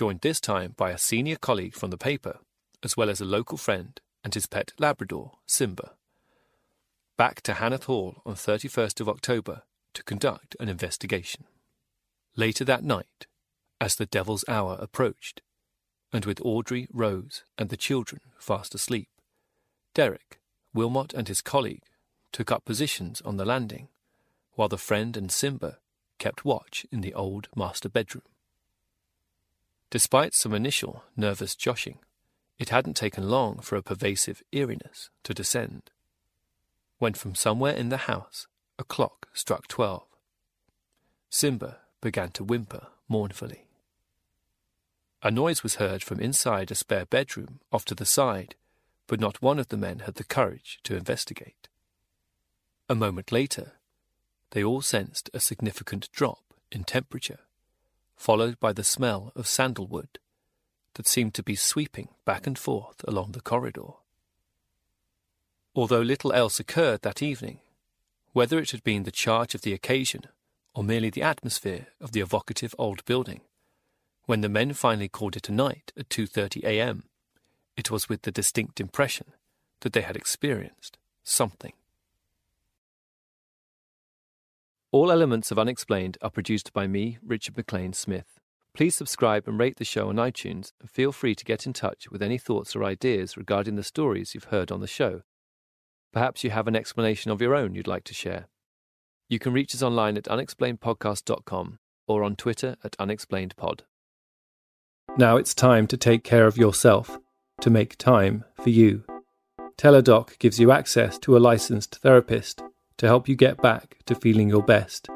joined 0.00 0.22
this 0.22 0.40
time 0.40 0.72
by 0.78 0.90
a 0.90 0.96
senior 0.96 1.36
colleague 1.36 1.74
from 1.74 1.90
the 1.90 1.98
paper, 1.98 2.38
as 2.82 2.96
well 2.96 3.10
as 3.10 3.20
a 3.20 3.24
local 3.26 3.58
friend 3.58 4.00
and 4.24 4.32
his 4.32 4.46
pet 4.46 4.72
Labrador, 4.78 5.32
Simba. 5.44 5.92
Back 7.18 7.42
to 7.42 7.52
Hannath 7.52 7.84
Hall 7.84 8.22
on 8.24 8.32
31st 8.32 9.02
of 9.02 9.10
October 9.10 9.64
to 9.92 10.02
conduct 10.02 10.56
an 10.58 10.70
investigation. 10.70 11.44
Later 12.34 12.64
that 12.64 12.82
night, 12.82 13.26
as 13.78 13.96
the 13.96 14.06
devil's 14.06 14.42
hour 14.48 14.78
approached, 14.80 15.42
and 16.14 16.24
with 16.24 16.40
Audrey, 16.40 16.88
Rose, 16.90 17.44
and 17.58 17.68
the 17.68 17.76
children 17.76 18.22
fast 18.38 18.74
asleep, 18.74 19.10
Derek, 19.92 20.40
Wilmot 20.72 21.12
and 21.12 21.28
his 21.28 21.42
colleague 21.42 21.84
took 22.32 22.50
up 22.50 22.64
positions 22.64 23.20
on 23.20 23.36
the 23.36 23.44
landing, 23.44 23.88
while 24.54 24.68
the 24.68 24.78
friend 24.78 25.14
and 25.14 25.30
Simba 25.30 25.76
kept 26.18 26.46
watch 26.46 26.86
in 26.90 27.02
the 27.02 27.12
old 27.12 27.48
master 27.54 27.90
bedroom. 27.90 28.29
Despite 29.90 30.34
some 30.34 30.54
initial 30.54 31.04
nervous 31.16 31.54
joshing, 31.56 31.98
it 32.58 32.68
hadn't 32.68 32.94
taken 32.94 33.28
long 33.28 33.58
for 33.58 33.76
a 33.76 33.82
pervasive 33.82 34.42
eeriness 34.52 35.10
to 35.24 35.34
descend. 35.34 35.90
When 36.98 37.14
from 37.14 37.34
somewhere 37.34 37.74
in 37.74 37.88
the 37.88 38.06
house 38.08 38.46
a 38.78 38.84
clock 38.84 39.28
struck 39.32 39.66
twelve, 39.66 40.06
Simba 41.28 41.78
began 42.00 42.30
to 42.30 42.44
whimper 42.44 42.86
mournfully. 43.08 43.66
A 45.22 45.30
noise 45.30 45.62
was 45.62 45.76
heard 45.76 46.02
from 46.02 46.20
inside 46.20 46.70
a 46.70 46.74
spare 46.74 47.06
bedroom 47.06 47.60
off 47.72 47.84
to 47.86 47.94
the 47.94 48.06
side 48.06 48.54
but 49.10 49.18
not 49.18 49.42
one 49.42 49.58
of 49.58 49.68
the 49.70 49.76
men 49.76 49.98
had 50.06 50.14
the 50.14 50.22
courage 50.22 50.78
to 50.84 50.96
investigate. 50.96 51.66
A 52.88 52.94
moment 52.94 53.32
later, 53.32 53.72
they 54.52 54.62
all 54.62 54.82
sensed 54.82 55.28
a 55.34 55.40
significant 55.40 56.08
drop 56.12 56.54
in 56.70 56.84
temperature, 56.84 57.40
followed 58.20 58.60
by 58.60 58.70
the 58.70 58.84
smell 58.84 59.32
of 59.34 59.48
sandalwood 59.48 60.18
that 60.92 61.08
seemed 61.08 61.32
to 61.32 61.42
be 61.42 61.56
sweeping 61.56 62.06
back 62.26 62.46
and 62.46 62.58
forth 62.58 63.02
along 63.08 63.32
the 63.32 63.40
corridor. 63.40 63.92
Although 65.74 66.02
little 66.02 66.30
else 66.34 66.60
occurred 66.60 67.00
that 67.00 67.22
evening, 67.22 67.60
whether 68.34 68.58
it 68.58 68.72
had 68.72 68.84
been 68.84 69.04
the 69.04 69.10
charge 69.10 69.54
of 69.54 69.62
the 69.62 69.72
occasion 69.72 70.24
or 70.74 70.84
merely 70.84 71.08
the 71.08 71.22
atmosphere 71.22 71.86
of 71.98 72.12
the 72.12 72.20
evocative 72.20 72.74
old 72.78 73.02
building, 73.06 73.40
when 74.26 74.42
the 74.42 74.50
men 74.50 74.74
finally 74.74 75.08
called 75.08 75.34
it 75.34 75.48
a 75.48 75.52
night 75.52 75.90
at 75.96 76.10
2:30 76.10 76.62
a.m., 76.62 77.04
it 77.74 77.90
was 77.90 78.10
with 78.10 78.22
the 78.22 78.30
distinct 78.30 78.80
impression 78.80 79.32
that 79.80 79.94
they 79.94 80.02
had 80.02 80.14
experienced 80.14 80.98
something. 81.22 81.72
All 84.92 85.12
elements 85.12 85.52
of 85.52 85.58
Unexplained 85.58 86.18
are 86.20 86.30
produced 86.30 86.72
by 86.72 86.88
me, 86.88 87.18
Richard 87.24 87.56
MacLean 87.56 87.92
Smith. 87.92 88.40
Please 88.74 88.96
subscribe 88.96 89.46
and 89.46 89.56
rate 89.56 89.76
the 89.76 89.84
show 89.84 90.08
on 90.08 90.16
iTunes, 90.16 90.72
and 90.80 90.90
feel 90.90 91.12
free 91.12 91.36
to 91.36 91.44
get 91.44 91.64
in 91.64 91.72
touch 91.72 92.10
with 92.10 92.20
any 92.20 92.38
thoughts 92.38 92.74
or 92.74 92.82
ideas 92.82 93.36
regarding 93.36 93.76
the 93.76 93.84
stories 93.84 94.34
you've 94.34 94.44
heard 94.44 94.72
on 94.72 94.80
the 94.80 94.88
show. 94.88 95.22
Perhaps 96.12 96.42
you 96.42 96.50
have 96.50 96.66
an 96.66 96.74
explanation 96.74 97.30
of 97.30 97.40
your 97.40 97.54
own 97.54 97.76
you'd 97.76 97.86
like 97.86 98.02
to 98.04 98.14
share. 98.14 98.48
You 99.28 99.38
can 99.38 99.52
reach 99.52 99.76
us 99.76 99.82
online 99.82 100.16
at 100.16 100.24
unexplainedpodcast.com 100.24 101.78
or 102.08 102.24
on 102.24 102.34
Twitter 102.34 102.74
at 102.82 102.96
unexplainedpod. 102.98 103.82
Now 105.16 105.36
it's 105.36 105.54
time 105.54 105.86
to 105.86 105.96
take 105.96 106.24
care 106.24 106.48
of 106.48 106.58
yourself, 106.58 107.16
to 107.60 107.70
make 107.70 107.96
time 107.96 108.44
for 108.54 108.70
you. 108.70 109.04
Teladoc 109.76 110.36
gives 110.40 110.58
you 110.58 110.72
access 110.72 111.16
to 111.20 111.36
a 111.36 111.38
licensed 111.38 111.94
therapist 111.96 112.60
to 113.00 113.06
help 113.06 113.28
you 113.28 113.34
get 113.34 113.60
back 113.62 113.96
to 114.04 114.14
feeling 114.14 114.50
your 114.50 114.62
best. 114.62 115.08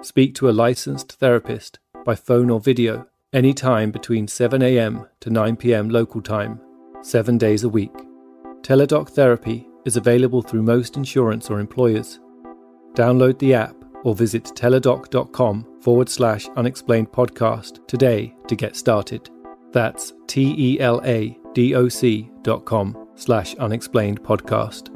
Speak 0.00 0.34
to 0.36 0.48
a 0.48 0.58
licensed 0.64 1.12
therapist 1.12 1.78
by 2.02 2.14
phone 2.14 2.48
or 2.48 2.60
video 2.60 3.06
anytime 3.34 3.90
between 3.90 4.26
7am 4.26 5.06
to 5.20 5.28
9pm 5.28 5.92
local 5.92 6.22
time, 6.22 6.58
seven 7.02 7.36
days 7.36 7.62
a 7.62 7.68
week. 7.68 7.92
Teladoc 8.62 9.10
Therapy 9.10 9.68
is 9.84 9.98
available 9.98 10.40
through 10.40 10.62
most 10.62 10.96
insurance 10.96 11.50
or 11.50 11.60
employers. 11.60 12.20
Download 12.94 13.38
the 13.38 13.52
app 13.52 13.76
or 14.02 14.14
visit 14.14 14.44
teladoc.com 14.44 15.82
forward 15.82 16.08
slash 16.08 16.48
unexplained 16.56 17.12
podcast 17.12 17.86
today 17.86 18.34
to 18.48 18.56
get 18.56 18.76
started. 18.76 19.28
That's 19.72 20.14
T 20.26 20.54
E 20.56 20.80
L 20.80 21.02
A 21.04 21.38
D 21.52 21.74
O 21.74 21.90
C 21.90 22.30
dot 22.40 22.64
com 22.64 23.08
slash 23.14 23.54
unexplained 23.56 24.22
podcast. 24.22 24.95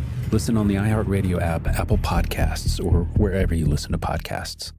Listen 0.31 0.55
on 0.55 0.69
the 0.69 0.75
iHeartRadio 0.75 1.41
app, 1.41 1.67
Apple 1.67 1.97
Podcasts, 1.97 2.83
or 2.83 3.03
wherever 3.17 3.53
you 3.53 3.65
listen 3.65 3.91
to 3.91 3.97
podcasts. 3.97 4.71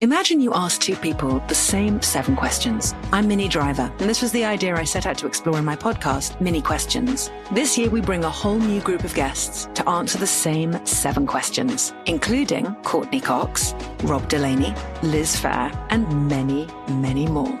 Imagine 0.00 0.40
you 0.40 0.54
ask 0.54 0.80
two 0.80 0.94
people 0.94 1.42
the 1.48 1.56
same 1.56 2.00
seven 2.00 2.36
questions. 2.36 2.94
I'm 3.12 3.26
Minnie 3.26 3.48
Driver, 3.48 3.92
and 3.98 4.08
this 4.08 4.22
was 4.22 4.30
the 4.30 4.44
idea 4.44 4.76
I 4.76 4.84
set 4.84 5.06
out 5.06 5.18
to 5.18 5.26
explore 5.26 5.58
in 5.58 5.64
my 5.64 5.74
podcast, 5.74 6.40
Minnie 6.40 6.62
Questions. 6.62 7.32
This 7.50 7.76
year, 7.76 7.90
we 7.90 8.00
bring 8.00 8.22
a 8.22 8.30
whole 8.30 8.60
new 8.60 8.80
group 8.80 9.02
of 9.02 9.12
guests 9.12 9.68
to 9.74 9.86
answer 9.88 10.16
the 10.16 10.26
same 10.26 10.86
seven 10.86 11.26
questions, 11.26 11.92
including 12.06 12.76
Courteney 12.84 13.20
Cox, 13.20 13.74
Rob 14.04 14.28
Delaney, 14.28 14.72
Liz 15.02 15.34
Phair, 15.34 15.76
and 15.90 16.28
many, 16.28 16.68
many 16.88 17.26
more. 17.26 17.60